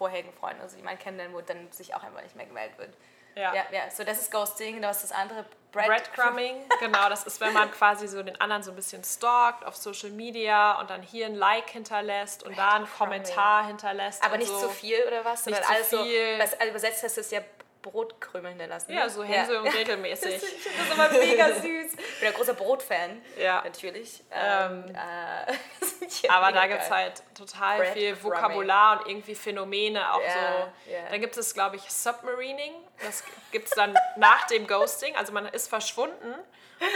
vorherigen 0.00 0.32
Freunden, 0.32 0.62
also 0.62 0.78
die 0.78 0.82
man 0.82 0.98
kennenlernt, 0.98 1.34
wo 1.34 1.42
dann 1.42 1.70
sich 1.72 1.94
auch 1.94 2.02
einfach 2.02 2.22
nicht 2.22 2.34
mehr 2.34 2.46
gemeldet 2.46 2.78
wird. 2.78 2.94
Ja. 3.36 3.54
ja, 3.54 3.64
ja. 3.70 3.90
So, 3.90 4.02
das 4.02 4.18
ist 4.18 4.32
Ghosting, 4.32 4.80
das 4.80 5.02
ist 5.04 5.10
das 5.10 5.18
andere. 5.18 5.44
Bread 5.72 5.86
Breadcrumbing, 5.86 6.56
genau, 6.80 7.08
das 7.10 7.24
ist, 7.24 7.38
wenn 7.40 7.52
man 7.52 7.70
quasi 7.78 8.08
so 8.08 8.22
den 8.22 8.40
anderen 8.40 8.62
so 8.62 8.70
ein 8.72 8.76
bisschen 8.76 9.04
stalkt 9.04 9.64
auf 9.66 9.76
Social 9.76 10.10
Media 10.10 10.80
und 10.80 10.88
dann 10.88 11.02
hier 11.02 11.26
ein 11.26 11.34
Like 11.34 11.68
hinterlässt 11.68 12.42
und 12.42 12.56
da 12.56 12.70
einen. 12.76 12.88
Kommentar 12.90 13.66
hinterlässt. 13.66 14.24
Aber 14.24 14.38
nicht 14.38 14.48
so. 14.48 14.58
zu 14.58 14.68
viel 14.70 15.00
oder 15.06 15.22
was? 15.24 15.44
Nicht 15.46 15.62
sondern 15.62 15.84
zu 15.84 15.98
alles 15.98 16.08
viel. 16.08 16.38
Was 16.38 16.54
also 16.54 16.70
übersetzt 16.70 17.02
heißt 17.04 17.18
das 17.18 17.30
ja 17.30 17.40
Brotkrümeln 17.82 18.58
lassen. 18.58 18.92
Ja, 18.92 19.08
so 19.08 19.22
Hänsel 19.22 19.58
und 19.58 19.70
Gretel 19.70 19.96
Das, 20.02 20.22
mäßig. 20.22 20.40
das 20.40 20.92
immer 20.94 21.08
mega 21.10 21.48
süß. 21.54 21.92
Ich 21.94 22.18
bin 22.20 22.28
ein 22.28 22.34
großer 22.34 22.54
Brotfan, 22.54 23.22
Ja. 23.38 23.62
natürlich. 23.62 24.24
Ähm, 24.32 24.84
Ähm, 24.88 24.94
äh, 24.96 25.52
Aber 26.28 26.52
da 26.52 26.66
gibt 26.66 26.82
es 26.82 26.90
halt 26.90 27.22
total 27.36 27.78
Bread 27.78 27.92
viel 27.92 28.16
crumbing. 28.16 28.32
Vokabular 28.40 29.00
und 29.00 29.08
irgendwie 29.08 29.34
Phänomene 29.34 30.12
auch 30.12 30.20
Ja, 30.20 30.28
so. 30.86 30.90
ja. 30.92 30.98
Dann 31.10 31.20
gibt 31.20 31.36
es, 31.36 31.54
glaube 31.54 31.76
ich, 31.76 31.82
Submarining. 31.90 32.74
Das 33.04 33.22
gibt 33.52 33.66
es 33.68 33.72
dann 33.74 33.94
nach 34.16 34.46
dem 34.46 34.66
Ghosting. 34.66 35.16
Also 35.16 35.32
man 35.32 35.46
ist 35.46 35.68
verschwunden 35.68 36.34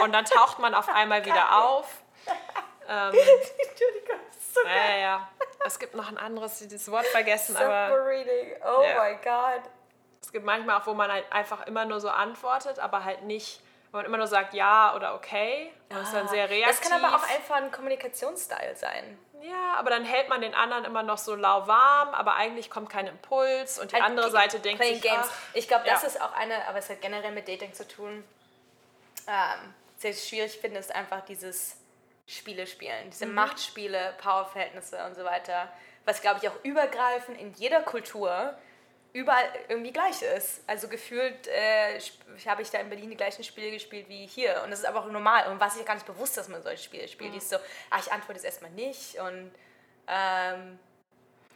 und 0.02 0.12
dann 0.12 0.25
taucht 0.25 0.58
man 0.58 0.75
auf 0.75 0.88
einmal 0.88 1.25
wieder 1.25 1.64
auf. 1.64 1.87
Ähm, 2.87 3.14
Entschuldigung, 3.14 4.20
so 4.52 4.61
ja, 4.66 4.96
ja. 4.99 5.28
Es 5.64 5.78
gibt 5.78 5.94
noch 5.94 6.06
ein 6.11 6.18
anderes, 6.18 6.58
dieses 6.58 6.90
Wort 6.90 7.06
vergessen, 7.06 7.56
aber 7.56 7.88
Submarining, 7.88 8.56
oh 8.62 8.82
Ja. 8.82 9.02
my 9.02 9.14
god. 9.25 9.62
es 10.20 10.30
gibt 10.30 10.44
manchmal 10.44 10.78
auch, 10.78 10.87
wo 10.87 10.92
man 10.92 11.11
halt 11.11 11.25
einfach 11.32 11.66
immer 11.66 11.87
nur 11.87 11.99
so 12.00 12.11
antwortet, 12.11 12.78
aber 12.78 13.04
halt 13.04 13.23
nicht, 13.23 13.62
wo 13.95 13.99
man 13.99 14.07
immer 14.07 14.17
nur 14.17 14.27
sagt 14.27 14.55
ja 14.55 14.93
oder 14.97 15.15
okay. 15.15 15.73
Und 15.89 15.99
ist 15.99 16.13
dann 16.13 16.27
sehr 16.27 16.51
reaktiv. 16.51 16.81
Das 16.81 16.91
kann 16.91 17.05
aber 17.05 17.15
auch 17.17 17.23
einfach 17.31 17.55
ein 17.55 17.71
Kommunikationsstil 17.71 18.75
sein. 18.75 19.17
Ja, 19.41 19.75
aber 19.77 19.91
dann 19.91 20.05
hält 20.05 20.29
man 20.29 20.41
den 20.41 20.53
anderen 20.53 20.85
immer 20.85 21.05
noch 21.05 21.19
so 21.19 21.37
lauwarm, 21.37 22.13
aber 22.13 22.35
eigentlich 22.35 22.71
kommt 22.71 22.91
kein 22.91 23.07
Impuls 23.07 23.79
und 23.79 23.93
die 23.93 23.95
Halt 23.95 24.05
andere 24.05 24.33
Seite 24.33 24.59
denkt 24.59 24.83
sich, 24.83 25.01
Games. 25.01 25.29
ach, 25.31 25.33
ich 25.53 25.69
glaube, 25.69 25.85
das 25.87 26.03
ja. 26.03 26.09
ist 26.09 26.21
auch 26.21 26.33
eine, 26.33 26.67
aber 26.67 26.79
es 26.79 26.91
hat 26.91 27.03
generell 27.03 27.31
mit 27.31 27.47
Dating 27.47 27.73
zu 27.73 27.87
tun. 27.87 28.25
Ähm, 29.29 29.75
sehr 29.99 30.13
schwierig 30.13 30.59
finde, 30.59 30.81
ist 30.81 30.93
einfach 30.93 31.21
dieses 31.27 31.77
Spiele 32.27 32.67
spielen, 32.67 33.11
diese 33.11 33.27
Mhm. 33.27 33.35
Machtspiele, 33.35 34.15
Powerverhältnisse 34.21 35.05
und 35.05 35.15
so 35.15 35.23
weiter, 35.25 35.71
was 36.05 36.21
glaube 36.21 36.41
ich 36.43 36.49
auch 36.49 36.65
übergreifend 36.65 37.39
in 37.41 37.53
jeder 37.53 37.83
Kultur 37.83 38.59
überall 39.14 39.44
irgendwie 39.68 39.92
gleich 39.92 40.21
ist. 40.21 40.62
Also 40.66 40.88
gefühlt 40.88 41.47
äh, 41.49 41.99
habe 42.47 42.61
ich 42.61 42.71
da 42.71 42.78
in 42.80 42.90
Berlin 42.90 43.09
die 43.11 43.16
gleichen 43.16 43.42
Spiele 43.44 43.71
gespielt 43.71 44.09
wie 44.09 44.26
hier 44.26 44.61
und 44.64 44.71
das 44.71 44.80
ist 44.80 44.85
einfach 44.85 45.06
normal 45.06 45.50
und 45.50 45.59
was 45.61 45.76
ich 45.78 45.87
gar 45.87 45.94
nicht 45.94 46.04
bewusst, 46.06 46.37
dass 46.37 46.49
man 46.49 46.62
solche 46.62 46.83
Spiele 46.85 47.09
spielt. 47.09 47.33
Die 47.33 47.38
ist 47.38 47.49
so, 47.49 47.56
ah, 47.90 47.99
ich 48.00 48.12
antworte 48.12 48.35
jetzt 48.35 48.44
erstmal 48.44 48.73
nicht 48.73 49.16
und 49.18 49.54
ähm, 50.09 50.78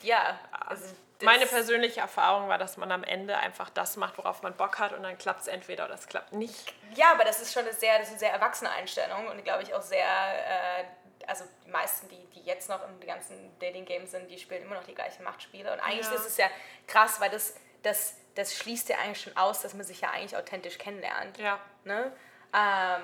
ja, 0.03 0.39
also 0.67 0.85
das- 1.19 1.25
Meine 1.27 1.47
persönliche 1.47 1.99
Erfahrung 1.99 2.49
war, 2.49 2.59
dass 2.59 2.77
man 2.77 2.93
am 2.93 3.03
Ende 3.03 3.37
einfach 3.37 3.71
das 3.71 3.97
macht, 3.97 4.17
worauf 4.19 4.41
man 4.43 4.55
Bock 4.57 4.79
hat 4.79 4.93
und 4.93 5.03
dann 5.03 5.19
klappt 5.19 5.41
es 5.41 5.49
entweder 5.49 5.87
oder 5.87 5.95
es 5.95 6.07
klappt 6.07 6.33
nicht. 6.33 6.73
Ja, 6.95 7.11
aber 7.13 7.25
das 7.25 7.43
ist 7.43 7.53
schon 7.53 7.65
eine 7.65 7.73
sehr, 7.73 7.99
das 7.99 8.07
ist 8.07 8.11
eine 8.13 8.19
sehr 8.21 8.33
erwachsene 8.33 8.71
Einstellung 8.71 9.27
und 9.27 9.43
glaube 9.43 9.65
ich 9.65 9.75
auch 9.75 9.83
sehr, 9.83 10.07
äh, 10.07 10.85
also 11.29 11.45
die 11.67 11.71
meisten, 11.71 12.09
die, 12.09 12.25
die 12.35 12.43
jetzt 12.43 12.69
noch 12.69 12.81
den 12.87 13.07
ganzen 13.07 13.57
Dating-Games 13.59 14.11
sind, 14.11 14.31
die 14.31 14.39
spielen 14.39 14.63
immer 14.63 14.77
noch 14.77 14.85
die 14.85 14.95
gleichen 14.95 15.23
Machtspiele 15.25 15.73
und 15.73 15.81
eigentlich 15.81 16.07
Ja. 16.07 16.15
ist 16.15 16.27
es 16.27 16.37
ja 16.37 16.51
krass, 16.87 17.21
weil 17.21 17.31
das, 17.31 17.55
das, 17.83 18.17
das 18.35 18.55
schließt 18.55 18.89
ja 18.89 18.99
eigentlich 18.99 19.21
schon 19.23 19.37
aus, 19.37 19.61
dass 19.63 19.75
man 19.75 19.85
sich 19.85 20.01
ja 20.01 20.11
eigentlich 20.11 20.37
authentisch 20.37 20.79
kennenlernt. 20.79 21.39
Ja. 21.39 21.61
Ne? 21.85 22.13
Ähm, 22.55 23.03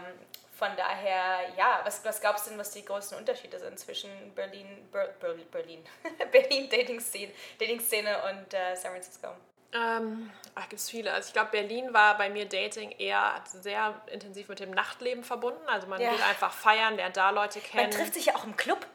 von 0.57 0.69
daher, 0.77 1.51
ja, 1.57 1.81
was, 1.85 2.05
was 2.05 2.21
glaubst 2.21 2.47
du 2.47 2.51
denn, 2.51 2.59
was 2.59 2.71
die 2.71 2.85
größten 2.85 3.19
Unterschiede 3.19 3.59
sind 3.59 3.79
zwischen 3.79 4.35
Berlin, 4.35 4.89
Ber, 4.93 5.09
Ber, 5.21 5.35
Berlin, 5.51 5.85
Berlin 6.33 6.71
Dating-Szene 6.71 7.33
Dating 7.59 7.81
-Szene 7.81 8.31
und 8.31 8.55
äh, 8.55 8.75
San 8.77 8.93
Francisco? 8.93 9.29
Ähm, 9.75 10.31
ach, 10.55 10.69
gibt 10.69 10.81
es 10.81 10.89
viele. 10.89 11.13
Also 11.13 11.29
ich 11.29 11.33
glaube, 11.33 11.51
Berlin 11.51 11.93
war 11.93 12.17
bei 12.17 12.31
mir 12.31 12.47
Dating 12.49 12.93
eher 12.93 13.35
sehr 13.45 14.01
intensiv 14.07 14.49
mit 14.49 14.61
dem 14.61 14.71
Nachtleben 14.71 15.25
verbunden. 15.25 15.67
Also 15.69 15.87
man 15.89 16.01
Ja. 16.01 16.11
geht 16.13 16.23
einfach 16.23 16.53
feiern, 16.53 16.97
lernt 16.97 17.17
da 17.17 17.31
Leute 17.31 17.61
kennen. 17.61 17.83
Man 17.85 17.91
trifft 17.91 18.15
sich 18.15 18.27
ja 18.27 18.37
auch 18.37 18.45
im 18.45 18.57
Club. 18.57 18.87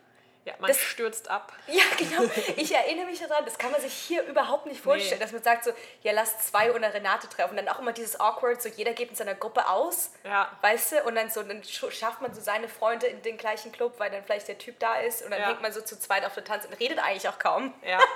ja, 0.45 0.53
man 0.59 0.69
das- 0.69 0.79
stürzt 0.79 1.27
ab. 1.29 1.51
Ja, 1.67 1.83
genau. 1.97 2.23
Ich 2.55 2.73
erinnere 2.73 3.05
mich 3.07 3.19
daran, 3.19 3.43
das 3.45 3.57
kann 3.57 3.71
man 3.71 3.81
sich 3.81 3.93
hier 3.93 4.23
überhaupt 4.23 4.65
nicht 4.67 4.79
vorstellen, 4.81 5.19
Nee. 5.19 5.23
dass 5.25 5.31
man 5.33 5.43
sagt 5.43 5.65
so, 5.65 5.71
ja, 6.01 6.11
lass 6.13 6.39
zwei 6.47 6.73
oder 6.73 6.91
Renate 6.93 7.27
treffen. 7.27 7.51
Und 7.51 7.57
dann 7.57 7.67
auch 7.67 7.77
immer 7.79 7.91
dieses 7.91 8.19
Awkward, 8.19 8.59
so 8.61 8.69
jeder 8.69 8.93
geht 8.93 9.09
in 9.09 9.15
seiner 9.15 9.35
Gruppe 9.35 9.67
aus, 9.67 10.11
Ja. 10.23 10.49
weißt 10.61 10.93
du, 10.93 11.03
und 11.03 11.15
dann 11.15 11.29
so, 11.29 11.43
dann 11.43 11.61
sch- 11.61 11.91
schafft 11.91 12.21
man 12.21 12.33
so 12.33 12.41
seine 12.41 12.67
Freunde 12.69 13.05
in 13.07 13.21
den 13.21 13.37
gleichen 13.37 13.71
Club, 13.73 13.99
weil 13.99 14.09
dann 14.09 14.23
vielleicht 14.23 14.47
der 14.47 14.57
Typ 14.57 14.79
da 14.79 14.95
ist 14.95 15.21
und 15.23 15.29
dann 15.31 15.41
Ja. 15.41 15.47
hängt 15.49 15.61
man 15.61 15.71
so 15.73 15.81
zu 15.81 15.99
zweit 15.99 16.25
auf 16.25 16.33
der 16.33 16.45
Tanz 16.45 16.65
und 16.65 16.73
redet 16.79 16.97
eigentlich 16.99 17.27
auch 17.29 17.37
kaum. 17.37 17.73
Ja. 17.83 17.99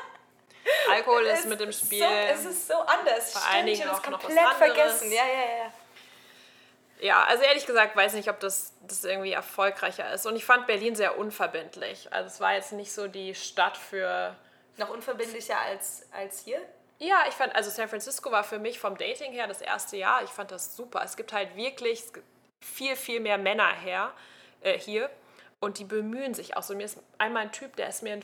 Alkohol 0.89 1.23
ist 1.23 1.45
mit 1.47 1.59
dem 1.59 1.71
Spiel. 1.71 1.99
So, 1.99 2.05
es 2.05 2.45
ist 2.45 2.67
so 2.67 2.75
anders. 2.75 3.33
Vor 3.33 3.41
Stimmt, 3.41 3.69
ich 3.69 3.85
habe 3.85 3.91
das 3.91 3.99
auch 3.99 4.09
noch 4.09 4.23
was 4.23 4.25
komplett 4.25 4.45
anderes. 4.45 4.75
vergessen. 4.75 5.11
Ja, 5.11 5.25
ja, 5.25 5.63
ja. 5.63 5.73
Ja, 6.99 7.23
also 7.25 7.43
ehrlich 7.43 7.65
gesagt 7.65 7.95
weiß 7.97 8.13
nicht, 8.13 8.29
ob 8.29 8.39
das, 8.39 8.71
das 8.87 9.03
irgendwie 9.03 9.33
erfolgreicher 9.33 10.13
ist. 10.13 10.25
Und 10.25 10.37
ich 10.37 10.45
fand 10.45 10.67
Berlin 10.67 10.95
sehr 10.95 11.17
unverbindlich. 11.17 12.07
Also 12.13 12.27
es 12.27 12.39
war 12.39 12.53
jetzt 12.53 12.71
nicht 12.71 12.93
so 12.93 13.07
die 13.07 13.35
Stadt 13.35 13.75
für... 13.77 14.35
Noch 14.77 14.89
unverbindlicher 14.89 15.59
als, 15.59 16.07
als 16.13 16.39
hier? 16.39 16.61
Ja, 16.99 17.25
ich 17.27 17.33
fand, 17.33 17.53
also 17.55 17.69
San 17.69 17.89
Francisco 17.89 18.31
war 18.31 18.45
für 18.45 18.57
mich 18.57 18.79
vom 18.79 18.97
Dating 18.97 19.33
her 19.33 19.47
das 19.47 19.61
erste 19.61 19.97
Jahr. 19.97 20.23
Ich 20.23 20.29
fand 20.29 20.51
das 20.51 20.77
super. 20.77 21.01
Es 21.03 21.17
gibt 21.17 21.33
halt 21.33 21.55
wirklich 21.57 22.03
viel, 22.61 22.95
viel 22.95 23.19
mehr 23.19 23.37
Männer 23.37 23.73
her, 23.73 24.13
äh, 24.61 24.79
hier. 24.79 25.09
Und 25.59 25.79
die 25.79 25.83
bemühen 25.83 26.33
sich 26.33 26.55
auch 26.55 26.63
so. 26.63 26.73
Mir 26.73 26.85
ist 26.85 26.99
einmal 27.17 27.43
ein 27.43 27.51
Typ, 27.51 27.75
der 27.75 27.89
ist 27.89 28.03
mir 28.03 28.19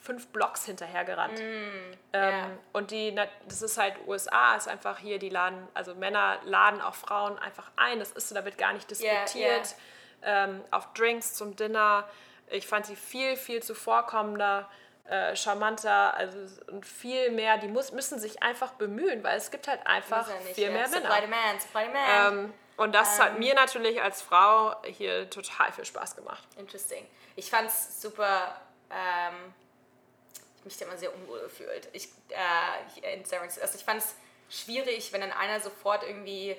fünf 0.00 0.28
Blocks 0.28 0.64
hinterhergerannt. 0.64 1.38
ähm, 1.40 1.92
ja. 2.12 2.50
Und 2.72 2.90
die, 2.90 3.14
das 3.46 3.62
ist 3.62 3.78
halt 3.78 3.94
USA, 4.06 4.56
ist 4.56 4.66
einfach 4.68 4.98
hier, 4.98 5.18
die 5.18 5.28
laden, 5.28 5.68
also 5.74 5.94
Männer 5.94 6.38
laden 6.44 6.80
auch 6.80 6.94
Frauen 6.94 7.38
einfach 7.38 7.70
ein. 7.76 7.98
Das 7.98 8.12
ist 8.12 8.28
so, 8.28 8.34
da 8.34 8.44
wird 8.44 8.58
gar 8.58 8.72
nicht 8.72 8.90
diskutiert. 8.90 9.74
Ähm, 10.22 10.62
auf 10.70 10.92
Drinks 10.94 11.34
zum 11.34 11.56
Dinner. 11.56 12.08
Ich 12.48 12.66
fand 12.66 12.86
sie 12.86 12.96
viel, 12.96 13.36
viel 13.36 13.62
zuvorkommender, 13.62 14.68
äh, 15.04 15.34
charmanter, 15.36 16.14
also 16.14 16.38
und 16.70 16.84
viel 16.84 17.30
mehr. 17.30 17.58
Die 17.58 17.68
muss, 17.68 17.92
müssen 17.92 18.18
sich 18.18 18.42
einfach 18.42 18.72
bemühen, 18.72 19.22
weil 19.22 19.36
es 19.38 19.50
gibt 19.50 19.68
halt 19.68 19.86
einfach 19.86 20.28
nicht, 20.44 20.54
viel 20.54 20.70
mehr 20.70 20.88
Supply 20.88 21.02
Männer. 21.02 21.20
demand, 21.20 21.62
supply 21.62 21.84
demand. 21.86 22.34
Ähm, 22.34 22.54
und 22.76 22.94
das 22.94 23.20
hat 23.20 23.38
mir 23.38 23.54
natürlich 23.54 24.00
als 24.02 24.22
Frau 24.22 24.74
hier 24.84 25.28
total 25.28 25.70
viel 25.72 25.84
Spaß 25.84 26.16
gemacht. 26.16 26.42
Interesting. 26.56 27.06
Ich 27.36 27.50
fand 27.50 27.68
es 27.68 28.00
super. 28.00 28.58
Ähm, 28.90 29.54
mich 30.64 30.76
da 30.78 30.86
immer 30.86 30.96
sehr 30.96 31.14
unwohl 31.14 31.40
gefühlt. 31.40 31.88
Ich, 31.92 32.08
äh, 32.30 33.14
in 33.14 33.24
San 33.24 33.38
Francisco. 33.40 33.62
Also 33.64 33.78
ich 33.78 33.84
fand 33.84 34.02
es 34.02 34.14
schwierig, 34.48 35.12
wenn 35.12 35.20
dann 35.20 35.32
einer 35.32 35.60
sofort 35.60 36.02
irgendwie 36.02 36.56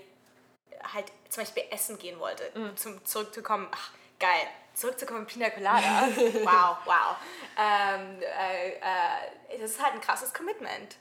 halt 0.93 1.11
zum 1.29 1.43
Beispiel 1.43 1.63
essen 1.71 1.97
gehen 1.99 2.19
wollte, 2.19 2.49
Mhm. 2.55 2.77
zum 2.77 3.05
zurückzukommen. 3.05 3.67
Ach, 3.71 3.91
geil. 4.19 4.47
Zurückzukommen, 4.73 5.25
Pina 5.25 5.49
Colada. 5.49 6.07
wow, 6.43 6.77
wow. 6.85 7.15
Ähm, 7.57 8.21
äh, 8.21 8.69
äh, 8.75 9.59
das 9.59 9.71
ist 9.71 9.83
halt 9.83 9.93
ein 9.93 10.01
krasses 10.01 10.33
Commitment. 10.33 10.95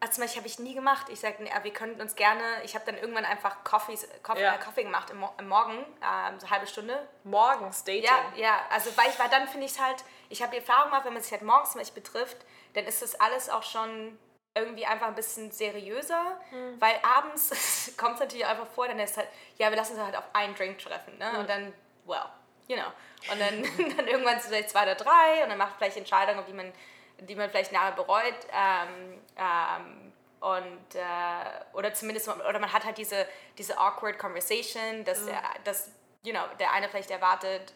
Also 0.00 0.14
zum 0.14 0.22
Beispiel 0.22 0.38
habe 0.42 0.46
ich 0.48 0.60
nie 0.60 0.74
gemacht. 0.74 1.08
Ich 1.08 1.18
sagte, 1.18 1.42
nee, 1.42 1.50
wir 1.62 1.72
könnten 1.72 2.00
uns 2.00 2.14
gerne. 2.14 2.62
Ich 2.62 2.76
habe 2.76 2.84
dann 2.86 2.96
irgendwann 2.96 3.24
einfach 3.24 3.64
Coffees, 3.64 4.06
Coffee, 4.22 4.42
Ja. 4.42 4.54
äh, 4.54 4.58
Kaffee 4.58 4.84
gemacht 4.84 5.10
im, 5.10 5.24
im 5.38 5.48
Morgen, 5.48 5.72
ähm, 5.76 6.38
so 6.38 6.46
eine 6.46 6.50
halbe 6.50 6.68
Stunde. 6.68 7.08
Morgens 7.24 7.82
Dating. 7.82 8.04
Ja, 8.04 8.32
ja, 8.36 8.60
also 8.70 8.96
weil, 8.96 9.10
ich, 9.10 9.18
weil 9.18 9.28
dann 9.28 9.48
finde 9.48 9.66
ich 9.66 9.72
es 9.72 9.80
halt, 9.80 10.04
ich 10.28 10.42
habe 10.42 10.52
die 10.52 10.58
Erfahrung 10.58 10.90
gemacht, 10.90 11.04
wenn 11.04 11.14
man 11.14 11.22
sich 11.22 11.32
halt 11.32 11.42
morgens 11.42 11.74
Beispiel 11.74 12.02
betrifft, 12.02 12.38
dann 12.74 12.84
ist 12.84 13.02
das 13.02 13.18
alles 13.20 13.48
auch 13.48 13.62
schon 13.62 14.18
irgendwie 14.54 14.86
einfach 14.86 15.06
ein 15.08 15.14
bisschen 15.14 15.50
seriöser, 15.50 16.40
weil 16.78 16.94
abends 17.02 17.94
kommt 17.96 18.14
es 18.14 18.20
natürlich 18.20 18.46
einfach 18.46 18.66
vor, 18.66 18.88
dann 18.88 18.98
ist 18.98 19.16
halt, 19.16 19.28
ja, 19.56 19.70
wir 19.70 19.76
lassen 19.76 19.94
uns 19.94 20.02
halt 20.02 20.16
auf 20.16 20.24
einen 20.32 20.54
Drink 20.54 20.78
treffen, 20.78 21.16
ne? 21.18 21.38
Und 21.38 21.48
dann, 21.48 21.72
well, 22.06 22.24
you 22.66 22.76
know. 22.76 22.86
Und 23.32 23.40
dann, 23.40 23.62
dann 23.96 24.06
irgendwann 24.06 24.34
sind 24.34 24.44
es 24.44 24.46
vielleicht 24.46 24.70
zwei 24.70 24.82
oder 24.82 24.94
drei 24.94 25.42
und 25.42 25.50
dann 25.50 25.58
macht 25.58 25.76
vielleicht 25.76 25.96
Entscheidungen, 25.96 26.44
die 26.46 26.52
man, 26.52 26.72
die 27.20 27.34
man 27.36 27.50
vielleicht 27.50 27.72
nachher 27.72 27.92
bereut. 27.92 28.34
Ähm, 28.52 29.20
ähm, 29.36 30.12
und, 30.40 30.94
äh, 30.94 31.64
oder 31.74 31.92
zumindest, 31.94 32.28
oder 32.28 32.58
man 32.58 32.72
hat 32.72 32.84
halt 32.84 32.96
diese, 32.96 33.26
diese 33.58 33.76
awkward 33.76 34.18
conversation, 34.18 35.04
dass, 35.04 35.24
der, 35.26 35.42
dass 35.64 35.90
you 36.22 36.32
know, 36.32 36.42
der 36.60 36.72
eine 36.72 36.88
vielleicht 36.88 37.10
erwartet, 37.10 37.72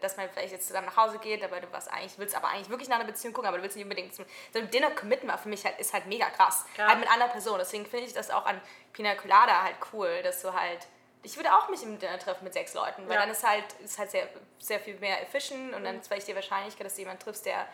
dass 0.00 0.16
man 0.16 0.28
vielleicht 0.30 0.52
jetzt 0.52 0.66
zusammen 0.66 0.86
nach 0.86 0.96
Hause 0.96 1.18
geht, 1.18 1.42
aber 1.44 1.60
du 1.60 1.66
was 1.72 1.88
eigentlich 1.88 2.18
willst, 2.18 2.34
aber 2.34 2.48
eigentlich 2.48 2.68
wirklich 2.70 2.88
nach 2.88 2.96
einer 2.96 3.06
Beziehung 3.06 3.32
gucken, 3.34 3.48
aber 3.48 3.58
du 3.58 3.62
willst 3.62 3.76
nicht 3.76 3.84
unbedingt 3.84 4.14
zum, 4.14 4.24
so 4.52 4.58
ein 4.58 4.70
Dinner 4.70 4.90
committen 4.90 5.28
war 5.28 5.38
für 5.38 5.48
mich 5.48 5.64
halt, 5.64 5.78
ist 5.78 5.92
halt 5.92 6.06
mega 6.06 6.28
krass. 6.30 6.64
Ja. 6.76 6.88
Halt 6.88 7.00
mit 7.00 7.10
einer 7.10 7.28
Person. 7.28 7.58
Deswegen 7.58 7.86
finde 7.86 8.06
ich 8.06 8.12
das 8.12 8.30
auch 8.30 8.46
an 8.46 8.60
Pina 8.92 9.14
Colada 9.14 9.62
halt 9.62 9.76
cool, 9.92 10.22
dass 10.22 10.42
du 10.42 10.52
halt, 10.52 10.86
ich 11.22 11.36
würde 11.36 11.54
auch 11.54 11.68
mich 11.68 11.82
im 11.82 11.98
Dinner 11.98 12.18
treffen 12.18 12.44
mit 12.44 12.54
sechs 12.54 12.74
Leuten, 12.74 13.06
weil 13.08 13.14
Ja. 13.14 13.20
dann 13.20 13.30
ist 13.30 13.46
halt, 13.46 13.64
ist 13.84 13.98
halt 13.98 14.10
sehr, 14.10 14.28
sehr 14.58 14.80
viel 14.80 14.98
mehr 14.98 15.22
efficient 15.22 15.74
und 15.74 15.84
dann 15.84 16.00
ist 16.00 16.08
vielleicht 16.08 16.28
die 16.28 16.34
Wahrscheinlichkeit, 16.34 16.86
dass 16.86 16.94
du 16.94 17.00
jemanden 17.00 17.22
triffst, 17.22 17.44
der 17.46 17.66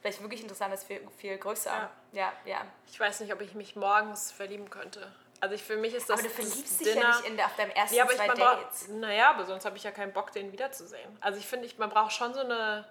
vielleicht 0.00 0.20
wirklich 0.22 0.42
interessant 0.42 0.72
ist, 0.74 0.84
viel, 0.84 1.06
viel 1.18 1.36
größer. 1.38 1.70
Ja. 1.70 1.90
Ja, 2.12 2.32
ja. 2.44 2.66
Ich 2.90 2.98
weiß 2.98 3.20
nicht, 3.20 3.32
ob 3.32 3.40
ich 3.40 3.54
mich 3.54 3.76
morgens 3.76 4.32
verlieben 4.32 4.68
könnte. 4.70 5.12
Also 5.40 5.54
ich, 5.54 5.62
für 5.62 5.76
mich 5.76 5.94
ist 5.94 6.08
das 6.10 6.18
Aber 6.18 6.28
du 6.28 6.34
verliebst 6.34 6.80
dich 6.80 6.86
ja 6.88 6.94
Dinner- 6.94 7.08
nicht 7.16 7.24
in 7.28 7.36
der, 7.36 7.46
auf 7.46 7.56
deinem 7.56 7.70
ersten 7.70 7.94
Ja, 7.96 8.02
aber 8.04 8.12
ich, 8.12 8.18
zwei 8.18 8.26
man 8.28 8.36
braucht, 8.38 8.62
Dates. 8.64 8.88
naja, 8.88 9.30
aber 9.30 9.44
sonst 9.46 9.64
habe 9.64 9.76
ich 9.76 9.82
ja 9.82 9.90
keinen 9.90 10.12
Bock, 10.12 10.32
den 10.32 10.52
wiederzusehen. 10.52 11.16
Also 11.20 11.38
ich 11.38 11.46
finde, 11.46 11.66
ich, 11.66 11.78
man 11.78 11.88
braucht 11.88 12.12
schon 12.12 12.34
so 12.34 12.40
eine, 12.40 12.86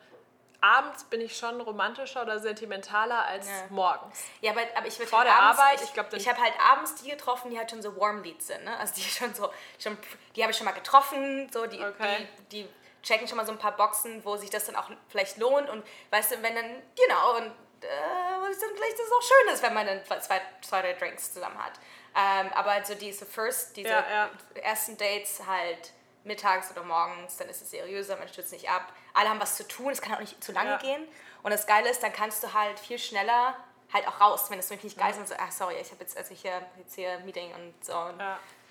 abends 0.62 1.04
bin 1.06 1.22
ich 1.22 1.38
schon 1.38 1.62
romantischer 1.62 2.24
oder 2.24 2.40
sentimentaler 2.40 3.24
als 3.26 3.48
Ja. 3.48 3.54
morgens. 3.70 4.24
Ja, 4.42 4.52
aber, 4.52 4.62
aber 4.76 4.88
ich 4.88 4.98
würde 4.98 5.10
Vor 5.10 5.20
halt 5.20 5.28
der 5.30 5.36
abends, 5.40 5.60
Arbeit, 5.62 5.76
ich, 5.82 5.84
ich 5.88 5.94
glaub, 5.94 6.10
dann- 6.10 6.20
ich 6.20 6.28
habe 6.28 6.42
halt 6.42 6.54
abends 6.60 6.96
die 6.96 7.10
getroffen, 7.12 7.52
die 7.52 7.58
halt 7.58 7.70
schon 7.70 7.82
so 7.84 7.96
Warm 8.00 8.24
Leads 8.24 8.48
sind, 8.48 8.64
ne? 8.66 8.76
Also 8.78 8.96
die 8.96 9.02
schon 9.10 9.34
so, 9.36 9.52
schon, 9.78 9.98
die 10.36 10.42
habe 10.42 10.52
ich 10.52 10.58
schon 10.58 10.66
mal 10.66 10.72
getroffen, 10.74 11.50
so 11.54 11.66
die, 11.68 11.80
Okay. 11.84 12.28
die, 12.52 12.64
die 12.64 12.70
checken 13.04 13.28
schon 13.28 13.38
mal 13.38 13.46
so 13.46 13.52
ein 13.54 13.60
paar 13.60 13.78
Boxen, 13.78 14.26
wo 14.26 14.36
sich 14.38 14.50
das 14.50 14.66
dann 14.66 14.76
auch 14.76 14.90
vielleicht 15.08 15.38
lohnt 15.38 15.70
und 15.70 15.86
weißt 16.10 16.32
du, 16.32 16.42
wenn 16.42 16.56
dann, 16.56 16.82
genau, 16.98 17.38
und 17.38 17.46
äh, 17.82 18.52
ist 18.52 18.62
dann 18.62 18.72
vielleicht 18.76 19.00
das 19.00 19.08
auch 19.12 19.22
schön 19.22 19.54
ist, 19.54 19.64
wenn 19.64 19.74
man 19.74 19.86
dann 19.88 20.04
zwei, 20.04 20.42
zwei 20.62 20.82
drei 20.82 20.94
Drinks 20.94 21.32
zusammen 21.34 21.64
hat. 21.64 21.74
Ähm, 22.15 22.52
aber 22.54 22.72
also 22.72 22.95
diese 22.95 23.26
First, 23.26 23.78
diese 23.78 23.89
Ja, 23.89 24.06
ja. 24.10 24.30
ersten 24.62 24.98
Dates 24.98 25.41
halt 25.45 25.93
mittags 26.24 26.69
oder 26.72 26.84
morgens, 26.84 27.38
dann 27.38 27.48
ist 27.50 27.62
es 27.62 27.72
seriöser, 27.72 28.17
man 28.17 28.28
stützt 28.28 28.52
nicht 28.52 28.69
ab. 28.69 28.91
Alle 29.13 29.30
haben 29.30 29.39
was 29.39 29.56
zu 29.56 29.67
tun, 29.67 29.91
es 29.91 30.02
kann 30.02 30.13
auch 30.15 30.19
nicht 30.19 30.43
zu 30.43 30.52
lange 30.52 30.72
Ja. 30.72 30.78
gehen. 30.78 31.08
Und 31.43 31.52
das 31.52 31.65
Geile 31.67 31.89
ist, 31.89 32.04
dann 32.04 32.12
kannst 32.13 32.43
du 32.43 32.54
halt 32.54 32.80
viel 32.80 33.00
schneller 33.00 33.56
halt 33.91 34.08
auch 34.08 34.19
raus, 34.22 34.52
wenn 34.52 34.60
es 34.60 34.69
wirklich 34.69 34.93
nicht 34.95 35.00
geil 35.00 35.12
ist 35.12 35.17
und 35.17 35.28
so, 35.28 35.34
ach 35.39 35.52
sorry, 35.52 35.76
ich 35.82 35.89
habe 35.91 36.02
jetzt, 36.02 36.15
also 36.15 36.36
hier, 36.36 36.62
jetzt 36.78 36.93
hier 36.93 37.17
Meeting 37.19 37.52
und 37.56 37.74
so. 37.84 37.98
Und, 37.98 38.22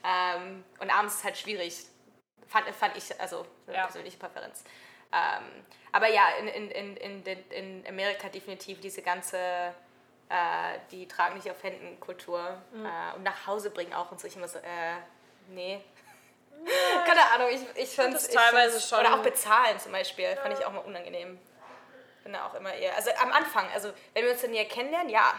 ähm, 0.04 0.64
und 0.78 0.90
abends 0.90 1.14
ist 1.14 1.18
es 1.20 1.24
halt 1.24 1.36
schwierig. 1.38 1.86
Fand, 2.46 2.68
fand 2.74 2.96
ich, 2.96 3.20
also 3.20 3.44
Ja. 3.66 3.84
persönliche 3.84 4.16
Präferenz. 4.16 4.62
Ähm, 5.12 5.64
aber 5.90 6.08
ja, 6.08 6.28
in, 6.38 6.46
in, 6.46 6.70
in, 6.70 6.96
in, 7.24 7.50
in 7.50 7.86
Amerika 7.88 8.28
definitiv 8.28 8.80
diese 8.80 9.02
ganze, 9.02 9.74
äh, 10.28 10.78
die 10.90 11.06
tragen 11.08 11.34
nicht 11.36 11.50
auf 11.50 11.62
Händen 11.62 11.98
Kultur 12.00 12.60
Mhm. 12.72 12.84
äh, 12.86 13.16
und 13.16 13.22
nach 13.22 13.46
Hause 13.46 13.70
bringen 13.70 13.94
auch 13.94 14.10
und 14.12 14.20
so. 14.20 14.26
Ich 14.26 14.36
immer 14.36 14.48
so, 14.48 14.58
äh, 14.58 14.96
nee. 15.48 15.80
Keine 17.06 17.22
Ahnung, 17.32 17.48
ich, 17.50 17.60
ich 17.82 17.90
finde 17.90 18.12
das 18.14 18.24
es 18.28 18.34
teilweise 18.34 18.80
schon- 18.80 18.98
Oder 19.00 19.14
auch 19.14 19.22
bezahlen 19.22 19.78
zum 19.78 19.92
Beispiel, 19.92 20.36
fand 20.36 20.58
ich 20.58 20.64
auch 20.64 20.72
mal 20.72 20.80
unangenehm. 20.80 21.38
Bin 22.24 22.32
da 22.32 22.46
auch 22.46 22.54
immer 22.54 22.74
eher, 22.74 22.94
also 22.96 23.10
am 23.22 23.32
Anfang, 23.32 23.66
also 23.72 23.92
wenn 24.12 24.24
wir 24.24 24.32
uns 24.32 24.42
dann 24.42 24.50
näher 24.50 24.64
kennenlernen, 24.66 25.08
ja, 25.08 25.32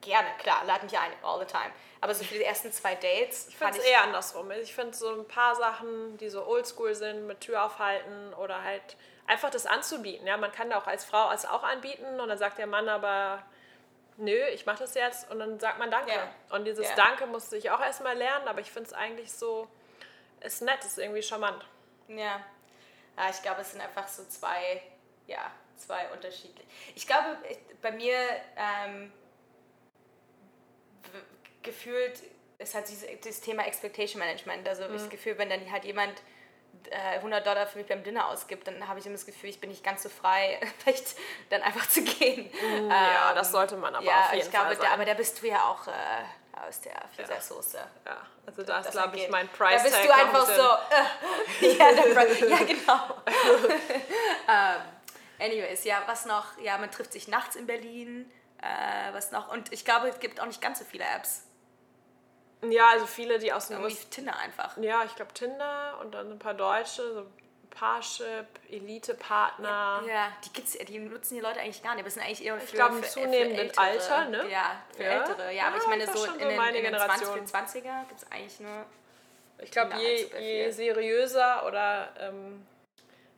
gerne, 0.00 0.28
klar, 0.38 0.62
lad 0.66 0.82
mich 0.82 0.98
ein, 0.98 1.12
all 1.22 1.38
the 1.38 1.46
time. 1.46 1.70
Aber 2.00 2.14
so 2.14 2.24
für 2.24 2.34
die 2.34 2.42
ersten 2.44 2.70
zwei 2.72 2.94
Dates 2.96 3.46
Ich 3.48 3.56
finde 3.56 3.78
es 3.78 3.84
eher 3.84 4.02
andersrum. 4.02 4.50
Ich 4.50 4.74
finde 4.74 4.94
so 4.94 5.08
ein 5.14 5.26
paar 5.26 5.54
Sachen, 5.54 6.18
die 6.18 6.28
so 6.28 6.44
oldschool 6.46 6.94
sind, 6.94 7.26
mit 7.26 7.40
Tür 7.40 7.64
aufhalten 7.64 8.34
oder 8.34 8.62
halt 8.62 8.96
einfach 9.26 9.48
das 9.50 9.64
anzubieten. 9.64 10.26
Ja, 10.26 10.36
man 10.36 10.52
kann 10.52 10.68
da 10.68 10.78
auch 10.78 10.86
als 10.86 11.04
Frau 11.06 11.30
es 11.32 11.46
auch 11.46 11.62
anbieten 11.62 12.20
und 12.20 12.28
dann 12.28 12.36
sagt 12.36 12.58
der 12.58 12.66
Mann 12.66 12.88
aber, 12.90 13.42
nö, 14.16 14.36
ich 14.52 14.66
mache 14.66 14.78
das 14.80 14.94
jetzt 14.94 15.30
und 15.30 15.38
dann 15.38 15.58
sagt 15.60 15.78
man 15.78 15.90
Danke. 15.90 16.10
Ja. 16.12 16.30
Und 16.50 16.64
dieses 16.64 16.88
Ja. 16.88 16.94
Danke 16.94 17.26
musste 17.26 17.56
ich 17.56 17.70
auch 17.70 17.80
erstmal 17.80 18.16
lernen, 18.16 18.48
aber 18.48 18.60
ich 18.60 18.70
finde 18.70 18.88
es 18.88 18.92
eigentlich 18.92 19.32
so, 19.32 19.68
ist 20.40 20.62
nett, 20.62 20.84
ist 20.84 20.98
irgendwie 20.98 21.22
charmant. 21.22 21.64
Ja. 22.08 22.44
ja, 23.16 23.30
ich 23.30 23.40
glaube, 23.42 23.62
es 23.62 23.72
sind 23.72 23.80
einfach 23.80 24.06
so 24.08 24.24
zwei, 24.26 24.82
ja, 25.26 25.50
zwei 25.76 26.08
unterschiedliche. 26.12 26.68
Ich 26.94 27.06
glaube, 27.06 27.38
bei 27.82 27.92
mir 27.92 28.16
ähm, 28.56 29.12
gefühlt 31.62 32.20
ist 32.58 32.74
halt 32.74 32.88
dieses, 32.88 33.08
dieses 33.20 33.40
Thema 33.40 33.66
Expectation 33.66 34.20
Management. 34.20 34.68
Also 34.68 34.84
Mhm. 34.84 34.94
ich 34.94 35.00
das 35.02 35.10
Gefühl, 35.10 35.38
wenn 35.38 35.50
dann 35.50 35.70
halt 35.72 35.84
jemand 35.84 36.22
100 36.92 37.46
Dollar 37.46 37.66
für 37.66 37.78
mich 37.78 37.86
beim 37.86 38.02
Dinner 38.02 38.28
ausgibt, 38.28 38.66
dann 38.66 38.86
habe 38.88 38.98
ich 38.98 39.06
immer 39.06 39.14
das 39.14 39.26
Gefühl, 39.26 39.50
ich 39.50 39.60
bin 39.60 39.70
nicht 39.70 39.82
ganz 39.82 40.02
so 40.02 40.08
frei, 40.08 40.60
vielleicht 40.78 41.16
dann 41.50 41.62
einfach 41.62 41.88
zu 41.88 42.02
gehen. 42.02 42.50
ja, 42.88 43.30
Ähm, 43.30 43.34
das 43.34 43.50
sollte 43.50 43.76
man 43.76 43.94
aber 43.94 44.04
ja, 44.04 44.26
auf 44.26 44.32
jeden 44.32 44.44
ich 44.44 44.50
glaube, 44.50 44.66
Fall 44.66 44.76
da, 44.76 44.82
sein. 44.82 44.92
aber 44.92 45.04
da 45.04 45.14
bist 45.14 45.42
du 45.42 45.46
ja 45.48 45.64
auch 45.64 45.86
äh, 45.86 46.66
aus 46.66 46.80
der 46.80 46.94
Pizza-Soße. 47.16 47.78
ja, 48.06 48.16
also 48.46 48.62
da 48.62 48.80
ist, 48.80 48.90
glaube 48.90 49.16
ich, 49.16 49.28
mein 49.28 49.48
Da 49.48 49.56
Price 49.56 49.82
bist 49.82 49.94
Tag 49.96 50.04
du 50.04 50.14
einfach 50.14 50.46
so, 50.46 51.66
äh, 51.66 51.72
ja, 51.78 51.92
der 51.92 52.48
ja, 52.48 52.58
genau. 52.58 53.22
ähm, 54.48 54.80
anyways, 55.40 55.84
ja, 55.84 56.02
was 56.06 56.26
noch? 56.26 56.58
Ja, 56.58 56.78
man 56.78 56.90
trifft 56.90 57.12
sich 57.12 57.28
nachts 57.28 57.56
in 57.56 57.66
Berlin. 57.66 58.30
Äh, 58.62 59.12
was 59.12 59.30
noch? 59.30 59.52
Und 59.52 59.72
ich 59.72 59.84
glaube, 59.84 60.08
es 60.08 60.18
gibt 60.20 60.40
auch 60.40 60.46
nicht 60.46 60.62
ganz 60.62 60.78
so 60.78 60.84
viele 60.84 61.04
Apps. 61.04 61.42
Ja, 62.70 62.90
also 62.90 63.06
viele, 63.06 63.38
die 63.38 63.52
aus 63.52 63.68
den 63.68 63.78
Irgendwie 63.78 63.94
USA 63.94 64.08
Tinder 64.10 64.36
einfach. 64.36 64.76
Ja, 64.78 65.04
ich 65.04 65.14
glaube 65.16 65.32
Tinder 65.34 65.98
und 66.00 66.12
dann 66.14 66.30
ein 66.32 66.38
paar 66.38 66.54
Deutsche, 66.54 67.12
so 67.14 67.26
Parship, 67.70 68.46
Elite-Partner. 68.70 70.02
Ja, 70.06 70.28
die, 70.44 70.52
gibt's, 70.52 70.72
die 70.72 70.98
nutzen 70.98 71.34
die 71.34 71.40
Leute 71.40 71.60
eigentlich 71.60 71.82
gar 71.82 71.94
nicht. 71.94 72.00
Aber 72.00 72.08
es 72.08 72.14
sind 72.14 72.22
eigentlich 72.22 72.44
eher 72.44 72.58
für, 72.60 72.76
glaube, 72.76 73.02
für, 73.02 73.08
zunehmenden 73.08 73.70
für 73.70 73.80
ältere. 73.80 74.14
Alter, 74.14 74.24
ne? 74.30 74.48
Ja, 74.50 74.82
für 74.96 75.02
Ja. 75.02 75.10
ältere. 75.20 75.52
Ja, 75.52 75.66
aber 75.66 75.76
ich 75.76 75.82
Ja, 75.82 75.88
meine, 75.88 76.06
so 76.06 76.24
in 76.24 76.38
den, 76.38 76.56
meine 76.56 76.78
in 76.78 76.84
den 76.84 76.94
20, 76.96 77.28
Generation. 77.28 77.46
20er 77.46 78.08
gibt 78.08 78.22
es 78.22 78.32
eigentlich 78.32 78.60
nur. 78.60 78.86
Ich 79.58 79.70
glaube, 79.70 79.96
je, 79.96 80.28
je 80.40 80.70
seriöser 80.70 81.66
oder 81.66 82.08
ähm, 82.18 82.66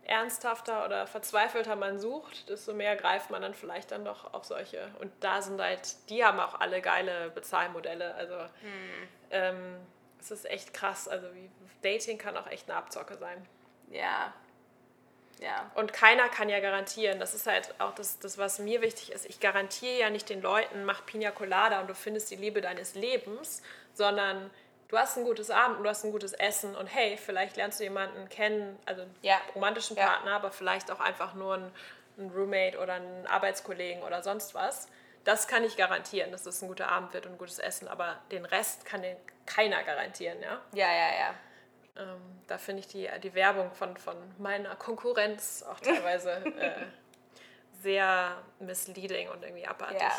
ernsthafter 0.06 0.84
oder 0.84 1.06
verzweifelter 1.06 1.76
man 1.76 1.98
sucht, 1.98 2.48
desto 2.48 2.72
mehr 2.74 2.96
greift 2.96 3.30
man 3.30 3.42
dann 3.42 3.54
vielleicht 3.54 3.90
dann 3.90 4.04
doch 4.04 4.32
auf 4.32 4.44
solche. 4.44 4.88
Und 5.00 5.12
da 5.20 5.42
sind 5.42 5.60
halt, 5.60 5.96
die 6.08 6.24
haben 6.24 6.38
auch 6.40 6.60
alle 6.60 6.80
geile 6.80 7.30
Bezahlmodelle. 7.30 8.14
Also 8.14 8.38
Hm. 8.38 9.08
ähm, 9.30 9.76
es 10.20 10.30
ist 10.30 10.48
echt 10.48 10.72
krass. 10.74 11.08
Also 11.08 11.26
wie, 11.34 11.50
Dating 11.82 12.18
kann 12.18 12.36
auch 12.36 12.46
echt 12.46 12.68
eine 12.68 12.78
Abzocke 12.78 13.16
sein. 13.16 13.46
Ja. 13.90 14.32
Ja. 15.40 15.70
Und 15.74 15.92
keiner 15.92 16.28
kann 16.28 16.48
ja 16.48 16.60
garantieren, 16.60 17.20
das 17.20 17.34
ist 17.34 17.46
halt 17.46 17.74
auch 17.78 17.94
das, 17.94 18.18
das, 18.18 18.38
was 18.38 18.58
mir 18.58 18.80
wichtig 18.80 19.12
ist. 19.12 19.26
Ich 19.26 19.38
garantiere 19.38 19.98
ja 19.98 20.10
nicht 20.10 20.30
den 20.30 20.40
Leuten, 20.40 20.84
mach 20.84 21.04
Pina 21.04 21.30
Colada 21.30 21.80
und 21.80 21.88
du 21.88 21.94
findest 21.94 22.30
die 22.30 22.36
Liebe 22.36 22.62
deines 22.62 22.94
Lebens, 22.94 23.62
sondern 23.92 24.50
du 24.88 24.96
hast 24.98 25.16
ein 25.16 25.24
gutes 25.24 25.50
Abend, 25.50 25.84
du 25.84 25.88
hast 25.88 26.04
ein 26.04 26.12
gutes 26.12 26.32
Essen 26.32 26.74
und 26.76 26.86
hey, 26.86 27.16
vielleicht 27.16 27.56
lernst 27.56 27.80
du 27.80 27.84
jemanden 27.84 28.28
kennen, 28.28 28.78
also 28.86 29.02
einen 29.02 29.16
Ja. 29.22 29.40
romantischen 29.54 29.96
Ja. 29.96 30.06
Partner, 30.06 30.32
aber 30.32 30.50
vielleicht 30.50 30.90
auch 30.90 31.00
einfach 31.00 31.34
nur 31.34 31.54
einen, 31.54 31.72
einen 32.18 32.30
Roommate 32.30 32.78
oder 32.78 32.94
einen 32.94 33.26
Arbeitskollegen 33.26 34.02
oder 34.02 34.22
sonst 34.22 34.54
was. 34.54 34.88
Das 35.24 35.48
kann 35.48 35.64
ich 35.64 35.76
garantieren, 35.76 36.30
dass 36.30 36.46
es 36.46 36.62
ein 36.62 36.68
guter 36.68 36.88
Abend 36.88 37.12
wird 37.12 37.26
und 37.26 37.32
ein 37.32 37.38
gutes 37.38 37.58
Essen, 37.58 37.88
aber 37.88 38.20
den 38.30 38.44
Rest 38.44 38.84
kann 38.84 39.02
den 39.02 39.16
keiner 39.44 39.82
garantieren, 39.82 40.40
ja. 40.40 40.60
Ja, 40.72 40.92
ja, 40.92 41.08
ja. 41.18 41.34
Ähm, 41.98 42.20
da 42.46 42.58
finde 42.58 42.80
ich 42.80 42.86
die, 42.88 43.08
die 43.22 43.34
Werbung 43.34 43.72
von, 43.72 43.96
von 43.96 44.16
meiner 44.38 44.76
Konkurrenz 44.76 45.64
auch 45.68 45.80
teilweise 45.80 46.30
äh, 46.58 46.86
sehr 47.82 48.36
misleading 48.60 49.28
und 49.30 49.42
irgendwie 49.42 49.66
abartig. 49.66 50.00
Ja. 50.00 50.12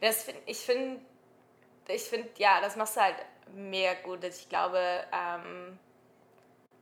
Das 0.00 0.24
find, 0.24 0.38
ich 0.46 0.58
finde, 0.58 1.00
ich 1.88 2.02
finde, 2.02 2.28
ja, 2.38 2.60
das 2.60 2.76
machst 2.76 2.96
du 2.96 3.00
halt 3.00 3.16
mega 3.54 3.94
gut. 3.94 4.24
Ich 4.24 4.48
glaube, 4.48 5.04
ähm, 5.12 5.78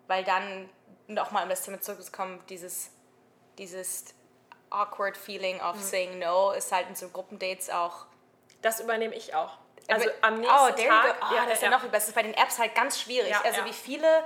weil 0.07 0.25
dann, 0.25 0.69
nochmal 1.07 1.45
um 1.45 1.49
das 1.49 1.63
Thema 1.63 1.81
zurückzukommen, 1.81 2.43
dieses, 2.49 2.91
dieses 3.59 4.15
awkward 4.71 5.17
feeling 5.17 5.61
of 5.61 5.81
saying 5.81 6.19
no 6.19 6.53
ist 6.53 6.73
halt 6.73 6.89
in 6.89 6.95
so 6.95 7.09
Gruppendates 7.09 7.71
auch. 7.71 8.07
Das 8.63 8.81
übernehme 8.81 9.15
ich 9.15 9.35
auch. 9.35 9.59
Also 9.89 10.09
am 10.23 10.41
nächsten 10.41 10.57
oh, 10.57 10.71
there 10.71 10.87
you 10.87 10.89
Tag. 10.89 11.17
Oh, 11.21 11.35
das 11.47 11.55
ist 11.55 11.63
ja, 11.63 11.71
noch 11.71 11.81
viel 11.81 11.91
besser. 11.91 12.07
Das 12.07 12.09
ist 12.09 12.15
bei 12.15 12.23
den 12.23 12.35
Apps 12.35 12.59
halt 12.59 12.75
ganz 12.75 13.01
schwierig. 13.01 13.31
Ja, 13.31 13.43
also 13.43 13.61
ja. 13.61 13.67
wie 13.67 13.73
viele 13.73 14.25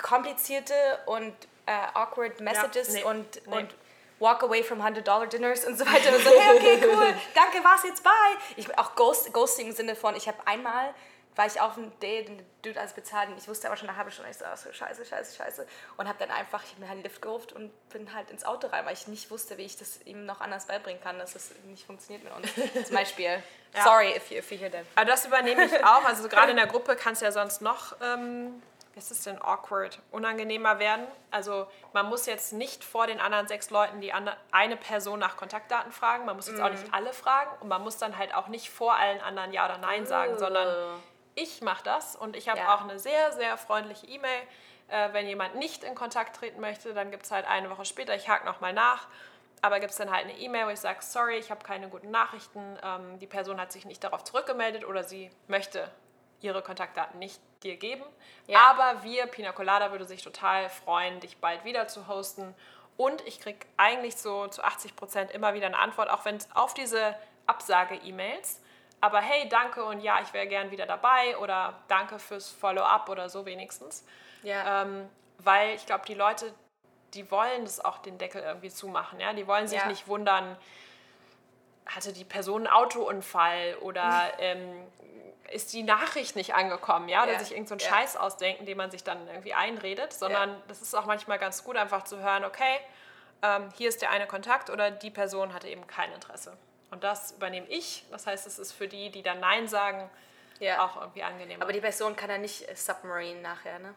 komplizierte 0.00 0.74
und 1.06 1.32
äh, 1.66 1.72
awkward 1.94 2.40
Messages 2.40 2.92
nee, 2.92 3.04
und, 3.04 3.46
nee. 3.46 3.56
und 3.56 3.74
Walk 4.18 4.42
away 4.42 4.62
from 4.62 4.80
100 4.80 5.32
Dinners 5.32 5.64
und 5.64 5.78
so 5.78 5.84
weiter. 5.84 6.14
Und 6.14 6.22
so, 6.22 6.30
hey, 6.30 6.56
okay, 6.56 6.86
cool, 6.94 7.14
danke, 7.34 7.62
war's 7.62 7.82
jetzt, 7.84 8.02
bye. 8.02 8.12
Ich, 8.56 8.78
auch 8.78 8.94
Ghost, 8.94 9.32
Ghosting 9.32 9.68
im 9.68 9.72
Sinne 9.74 9.94
von, 9.94 10.16
ich 10.16 10.26
habe 10.26 10.38
einmal, 10.46 10.94
war 11.36 11.46
ich 11.46 11.60
auf 11.60 11.76
einem 11.76 11.92
Date 12.00 12.30
und 12.30 12.38
der 12.38 12.46
Dude 12.62 12.80
alles 12.80 12.94
bezahlt 12.94 13.28
und 13.28 13.36
ich 13.36 13.46
wusste 13.46 13.66
aber 13.66 13.76
schon 13.76 13.88
eine 13.88 13.98
halbe 13.98 14.10
Stunde, 14.10 14.30
ich 14.30 14.38
so, 14.38 14.46
oh, 14.46 14.56
so 14.56 14.72
scheiße, 14.72 15.04
scheiße, 15.04 15.36
scheiße. 15.36 15.66
Und 15.98 16.08
habe 16.08 16.18
dann 16.18 16.30
einfach, 16.30 16.64
ich 16.64 16.70
habe 16.70 16.80
mir 16.80 16.88
halt 16.88 16.96
einen 16.96 17.02
Lift 17.02 17.20
gerufen 17.20 17.52
und 17.54 17.88
bin 17.90 18.12
halt 18.14 18.30
ins 18.30 18.44
Auto 18.44 18.68
rein, 18.68 18.86
weil 18.86 18.94
ich 18.94 19.06
nicht 19.06 19.30
wusste, 19.30 19.58
wie 19.58 19.64
ich 19.64 19.76
das 19.76 20.00
ihm 20.06 20.24
noch 20.24 20.40
anders 20.40 20.66
beibringen 20.66 21.00
kann, 21.02 21.18
dass 21.18 21.34
das 21.34 21.50
nicht 21.66 21.86
funktioniert 21.86 22.24
mit 22.24 22.32
uns. 22.32 22.86
Zum 22.86 22.96
Beispiel. 22.96 23.42
Ja. 23.74 23.84
Sorry 23.84 24.16
if 24.16 24.30
you, 24.30 24.38
if 24.38 24.50
you 24.50 24.56
hear 24.56 24.70
that. 24.70 24.86
Aber 24.94 25.04
das 25.04 25.26
übernehme 25.26 25.66
ich 25.66 25.84
auch. 25.84 26.02
Also 26.06 26.26
gerade 26.30 26.52
in 26.52 26.56
der 26.56 26.66
Gruppe 26.66 26.96
kann 26.96 27.12
es 27.12 27.20
ja 27.20 27.30
sonst 27.30 27.60
noch, 27.60 27.94
ähm, 28.00 28.62
wie 28.96 29.00
ist 29.00 29.10
es 29.10 29.24
denn, 29.24 29.38
awkward, 29.42 30.00
unangenehmer 30.10 30.78
werden. 30.78 31.06
Also 31.30 31.66
man 31.92 32.06
muss 32.06 32.24
jetzt 32.24 32.54
nicht 32.54 32.82
vor 32.82 33.06
den 33.06 33.20
anderen 33.20 33.46
sechs 33.46 33.68
Leuten 33.68 34.00
die 34.00 34.10
eine 34.14 34.76
Person 34.78 35.18
nach 35.18 35.36
Kontaktdaten 35.36 35.92
fragen. 35.92 36.24
Man 36.24 36.34
muss 36.34 36.48
jetzt 36.48 36.62
auch 36.62 36.70
Mhm. 36.70 36.80
nicht 36.80 36.94
alle 36.94 37.12
fragen. 37.12 37.50
Und 37.60 37.68
man 37.68 37.82
muss 37.82 37.98
dann 37.98 38.16
halt 38.16 38.34
auch 38.34 38.48
nicht 38.48 38.70
vor 38.70 38.94
allen 38.96 39.20
anderen 39.20 39.52
Ja 39.52 39.66
oder 39.66 39.76
Nein 39.76 40.06
sagen, 40.06 40.38
sondern 40.38 40.98
ich 41.34 41.60
mache 41.60 41.84
das. 41.84 42.16
Und 42.16 42.36
ich 42.36 42.48
habe 42.48 42.60
Ja. 42.60 42.74
auch 42.74 42.80
eine 42.80 42.98
sehr, 42.98 43.32
sehr 43.32 43.58
freundliche 43.58 44.06
E-Mail. 44.06 44.40
Äh, 44.88 45.12
wenn 45.12 45.26
jemand 45.28 45.56
nicht 45.56 45.84
in 45.84 45.94
Kontakt 45.94 46.34
treten 46.36 46.60
möchte, 46.62 46.94
dann 46.94 47.10
gibt 47.10 47.26
es 47.26 47.30
halt 47.30 47.46
eine 47.46 47.68
Woche 47.68 47.84
später, 47.84 48.14
ich 48.14 48.30
hake 48.30 48.46
nochmal 48.46 48.72
nach. 48.72 49.08
Aber 49.60 49.78
gibt 49.78 49.90
es 49.90 49.98
dann 49.98 50.10
halt 50.10 50.24
eine 50.24 50.38
E-Mail, 50.38 50.68
wo 50.68 50.70
ich 50.70 50.80
sage, 50.80 51.00
sorry, 51.02 51.36
ich 51.36 51.50
habe 51.50 51.62
keine 51.62 51.90
guten 51.90 52.10
Nachrichten. 52.10 52.78
Ähm, 52.82 53.18
die 53.18 53.26
Person 53.26 53.60
hat 53.60 53.72
sich 53.72 53.84
nicht 53.84 54.02
darauf 54.02 54.24
zurückgemeldet 54.24 54.86
oder 54.86 55.04
sie 55.04 55.30
möchte 55.48 55.90
ihre 56.40 56.62
Kontaktdaten 56.62 57.18
nicht 57.18 57.40
dir 57.62 57.76
geben. 57.76 58.04
Ja. 58.46 58.58
Aber 58.70 59.02
wir, 59.02 59.26
Pina 59.26 59.52
Colada, 59.52 59.90
würde 59.90 60.04
sich 60.04 60.22
total 60.22 60.68
freuen, 60.68 61.20
dich 61.20 61.38
bald 61.38 61.64
wieder 61.64 61.88
zu 61.88 62.06
hosten. 62.06 62.54
Und 62.96 63.26
ich 63.26 63.40
kriege 63.40 63.58
eigentlich 63.76 64.16
so 64.16 64.46
zu 64.48 64.62
80 64.62 64.96
Prozent 64.96 65.30
immer 65.30 65.54
wieder 65.54 65.66
eine 65.66 65.78
Antwort, 65.78 66.10
auch 66.10 66.24
wenn 66.24 66.36
es 66.36 66.48
auf 66.54 66.74
diese 66.74 67.14
Absage-E-Mails. 67.46 68.60
Aber 69.00 69.20
hey, 69.20 69.48
danke 69.48 69.84
und 69.84 70.00
ja, 70.00 70.20
ich 70.22 70.32
wäre 70.32 70.46
gern 70.46 70.70
wieder 70.70 70.86
dabei 70.86 71.36
oder 71.38 71.74
danke 71.88 72.18
fürs 72.18 72.48
Follow-up 72.50 73.08
oder 73.08 73.28
so 73.28 73.44
wenigstens. 73.44 74.04
Ja. 74.42 74.82
Ähm, 74.82 75.08
weil 75.38 75.74
ich 75.74 75.84
glaube, 75.84 76.06
die 76.06 76.14
Leute, 76.14 76.52
die 77.12 77.30
wollen 77.30 77.64
das 77.64 77.84
auch 77.84 77.98
den 77.98 78.16
Deckel 78.18 78.42
irgendwie 78.42 78.70
zumachen. 78.70 79.20
Ja? 79.20 79.32
Die 79.34 79.46
wollen 79.46 79.68
sich 79.68 79.78
Ja. 79.80 79.86
nicht 79.86 80.08
wundern, 80.08 80.56
hatte 81.84 82.12
die 82.12 82.24
Person 82.24 82.66
einen 82.66 82.74
Autounfall 82.74 83.76
oder 83.82 84.32
ähm, 84.38 84.86
ist 85.52 85.72
die 85.72 85.82
Nachricht 85.82 86.36
nicht 86.36 86.54
angekommen, 86.54 87.08
ja, 87.08 87.22
oder 87.22 87.32
Ja. 87.34 87.38
sich 87.38 87.52
irgendeinen 87.52 87.78
so 87.80 87.86
Ja. 87.86 87.92
Scheiß 87.94 88.16
ausdenken, 88.16 88.66
den 88.66 88.76
man 88.76 88.90
sich 88.90 89.04
dann 89.04 89.26
irgendwie 89.28 89.54
einredet, 89.54 90.12
sondern 90.12 90.60
das 90.68 90.82
ist 90.82 90.94
auch 90.94 91.06
manchmal 91.06 91.38
ganz 91.38 91.62
gut, 91.64 91.76
einfach 91.76 92.04
zu 92.04 92.18
hören, 92.18 92.44
okay, 92.44 92.78
ähm, 93.42 93.68
hier 93.76 93.88
ist 93.88 94.02
der 94.02 94.10
eine 94.10 94.26
Kontakt 94.26 94.70
oder 94.70 94.90
die 94.90 95.10
Person 95.10 95.52
hatte 95.52 95.68
eben 95.68 95.86
kein 95.86 96.12
Interesse. 96.12 96.56
und 96.92 97.02
das 97.04 97.32
übernehme 97.32 97.66
ich. 97.68 98.04
Das 98.12 98.26
heißt, 98.28 98.46
es 98.46 98.58
ist 98.60 98.70
für 98.72 98.86
die, 98.88 99.10
die 99.10 99.22
dann 99.22 99.40
Nein 99.40 99.66
sagen, 99.68 100.08
Ja. 100.60 100.84
auch 100.84 100.96
irgendwie 101.00 101.22
angenehm. 101.24 101.60
Aber 101.60 101.72
die 101.72 101.80
Person 101.80 102.14
kann 102.16 102.30
ja 102.30 102.38
nicht 102.38 102.68
äh, 102.70 102.76
Submarine 102.76 103.40
nachher, 103.42 103.78
ne? 103.80 103.92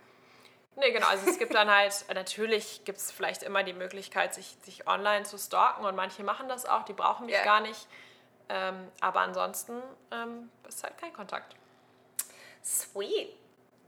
Nee, 0.75 0.91
genau. 0.91 1.07
Also 1.07 1.29
es 1.29 1.37
gibt 1.37 1.53
dann 1.53 1.69
halt, 1.69 1.93
natürlich 2.13 2.83
gibt 2.85 2.97
es 2.97 3.11
vielleicht 3.11 3.43
immer 3.43 3.63
die 3.63 3.73
Möglichkeit, 3.73 4.33
sich, 4.33 4.57
sich 4.63 4.87
online 4.87 5.23
zu 5.23 5.37
stalken 5.37 5.85
und 5.85 5.95
manche 5.95 6.23
machen 6.23 6.49
das 6.49 6.65
auch, 6.65 6.83
die 6.83 6.93
brauchen 6.93 7.27
mich 7.27 7.35
Ja. 7.35 7.43
gar 7.43 7.59
nicht. 7.61 7.87
Ähm, 8.49 8.91
aber 9.01 9.19
ansonsten 9.21 9.81
ähm, 10.11 10.49
ist 10.67 10.83
halt 10.83 10.97
kein 10.97 11.13
Kontakt. 11.13 11.55
Sweet. 12.63 13.35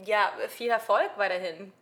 Ja, 0.06 0.32
viel 0.50 0.70
Erfolg 0.70 1.10
weiterhin. 1.18 1.74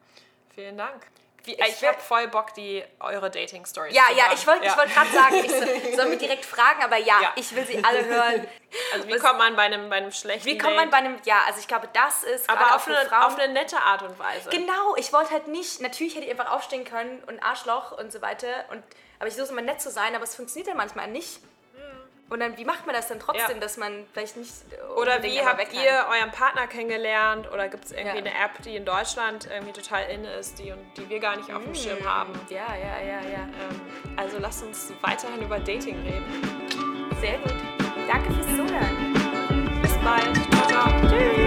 Vielen 0.53 0.77
Dank. 0.77 1.05
Wie, 1.45 1.53
Ich 1.53 1.59
ich 1.81 1.85
habe 1.87 1.97
voll 1.99 2.27
Bock, 2.27 2.53
die 2.53 2.83
eure 2.99 3.31
Dating-Stories 3.31 3.95
Ja, 3.95 4.03
zu 4.09 4.13
ja, 4.17 4.25
ich 4.33 4.45
wollte 4.45 4.65
ich 4.65 4.75
wollt 4.77 4.93
gerade 4.93 5.09
sagen, 5.09 5.35
ich 5.35 5.49
soll, 5.51 5.93
soll 5.95 6.05
mich 6.09 6.19
direkt 6.19 6.43
fragen, 6.45 6.83
aber 6.83 6.97
ja, 6.97 7.21
Ja. 7.21 7.31
ich 7.35 7.55
will 7.55 7.65
sie 7.65 7.81
alle 7.83 8.03
hören. 8.05 8.45
Also 8.93 9.07
wie 9.07 9.13
Was- 9.13 9.21
kommt 9.21 9.39
man 9.39 9.55
bei 9.55 9.63
einem, 9.63 9.89
bei 9.89 9.95
einem 9.97 10.11
schlechten 10.11 10.45
Wie 10.45 10.57
kommt 10.57 10.75
man 10.75 10.89
bei 10.89 10.97
einem, 10.97 11.17
ja, 11.23 11.43
also 11.47 11.59
ich 11.61 11.67
glaube, 11.67 11.87
das 11.93 12.23
ist 12.23 12.49
aber 12.49 12.75
auf 12.75 12.83
für 12.83 12.95
eine, 12.97 13.07
Frauen. 13.07 13.23
auf 13.23 13.39
eine 13.39 13.53
nette 13.53 13.77
Art 13.77 14.01
und 14.03 14.19
Weise. 14.19 14.49
Genau, 14.49 14.95
ich 14.97 15.13
wollte 15.13 15.31
halt 15.31 15.47
nicht, 15.47 15.79
natürlich 15.79 16.15
hätte 16.15 16.25
ich 16.25 16.31
einfach 16.31 16.51
aufstehen 16.51 16.83
können 16.83 17.23
und 17.25 17.41
Arschloch 17.41 17.93
und 17.97 18.11
so 18.11 18.21
weiter. 18.21 18.47
Und, 18.71 18.83
aber 19.19 19.27
ich 19.29 19.35
versuche 19.35 19.53
immer 19.53 19.61
nett 19.61 19.81
zu 19.81 19.89
sein, 19.91 20.13
aber 20.15 20.25
es 20.25 20.35
funktioniert 20.35 20.67
dann 20.67 20.77
manchmal 20.77 21.07
nicht. 21.07 21.39
Und 22.29 22.39
dann, 22.41 22.57
wie 22.57 22.65
macht 22.65 22.85
man 22.85 22.93
das 22.95 23.07
dann 23.07 23.19
trotzdem, 23.19 23.55
Ja. 23.55 23.59
dass 23.59 23.77
man 23.77 24.05
vielleicht 24.13 24.37
nicht. 24.37 24.51
Oder 24.95 25.15
unbedingt 25.15 25.33
wie 25.41 25.45
habt 25.45 25.73
ihr 25.73 26.05
euren 26.11 26.31
Partner 26.31 26.67
kennengelernt? 26.67 27.51
Oder 27.51 27.67
gibt 27.69 27.85
es 27.85 27.91
irgendwie 27.91 28.19
Ja. 28.19 28.23
eine 28.23 28.29
App, 28.29 28.61
die 28.63 28.75
in 28.75 28.85
Deutschland 28.85 29.47
irgendwie 29.51 29.73
total 29.73 30.03
in 30.11 30.23
ist, 30.25 30.59
die, 30.59 30.73
die 30.95 31.09
wir 31.09 31.19
gar 31.19 31.35
nicht 31.37 31.51
auf 31.51 31.63
dem 31.63 31.73
Schirm 31.73 32.03
haben? 32.05 32.33
Ja, 32.49 32.67
ja, 32.75 32.99
ja, 32.99 33.21
ja. 33.29 33.39
Ähm, 33.43 33.81
also 34.15 34.37
lasst 34.39 34.63
uns 34.63 34.93
weiterhin 35.01 35.41
über 35.41 35.57
Dating 35.59 35.95
reden. 36.03 37.09
Sehr 37.19 37.37
gut. 37.39 37.53
Danke 38.07 38.31
fürs 38.33 38.47
Zuhören. 38.47 39.81
Bis 39.81 39.97
bald. 39.97 41.38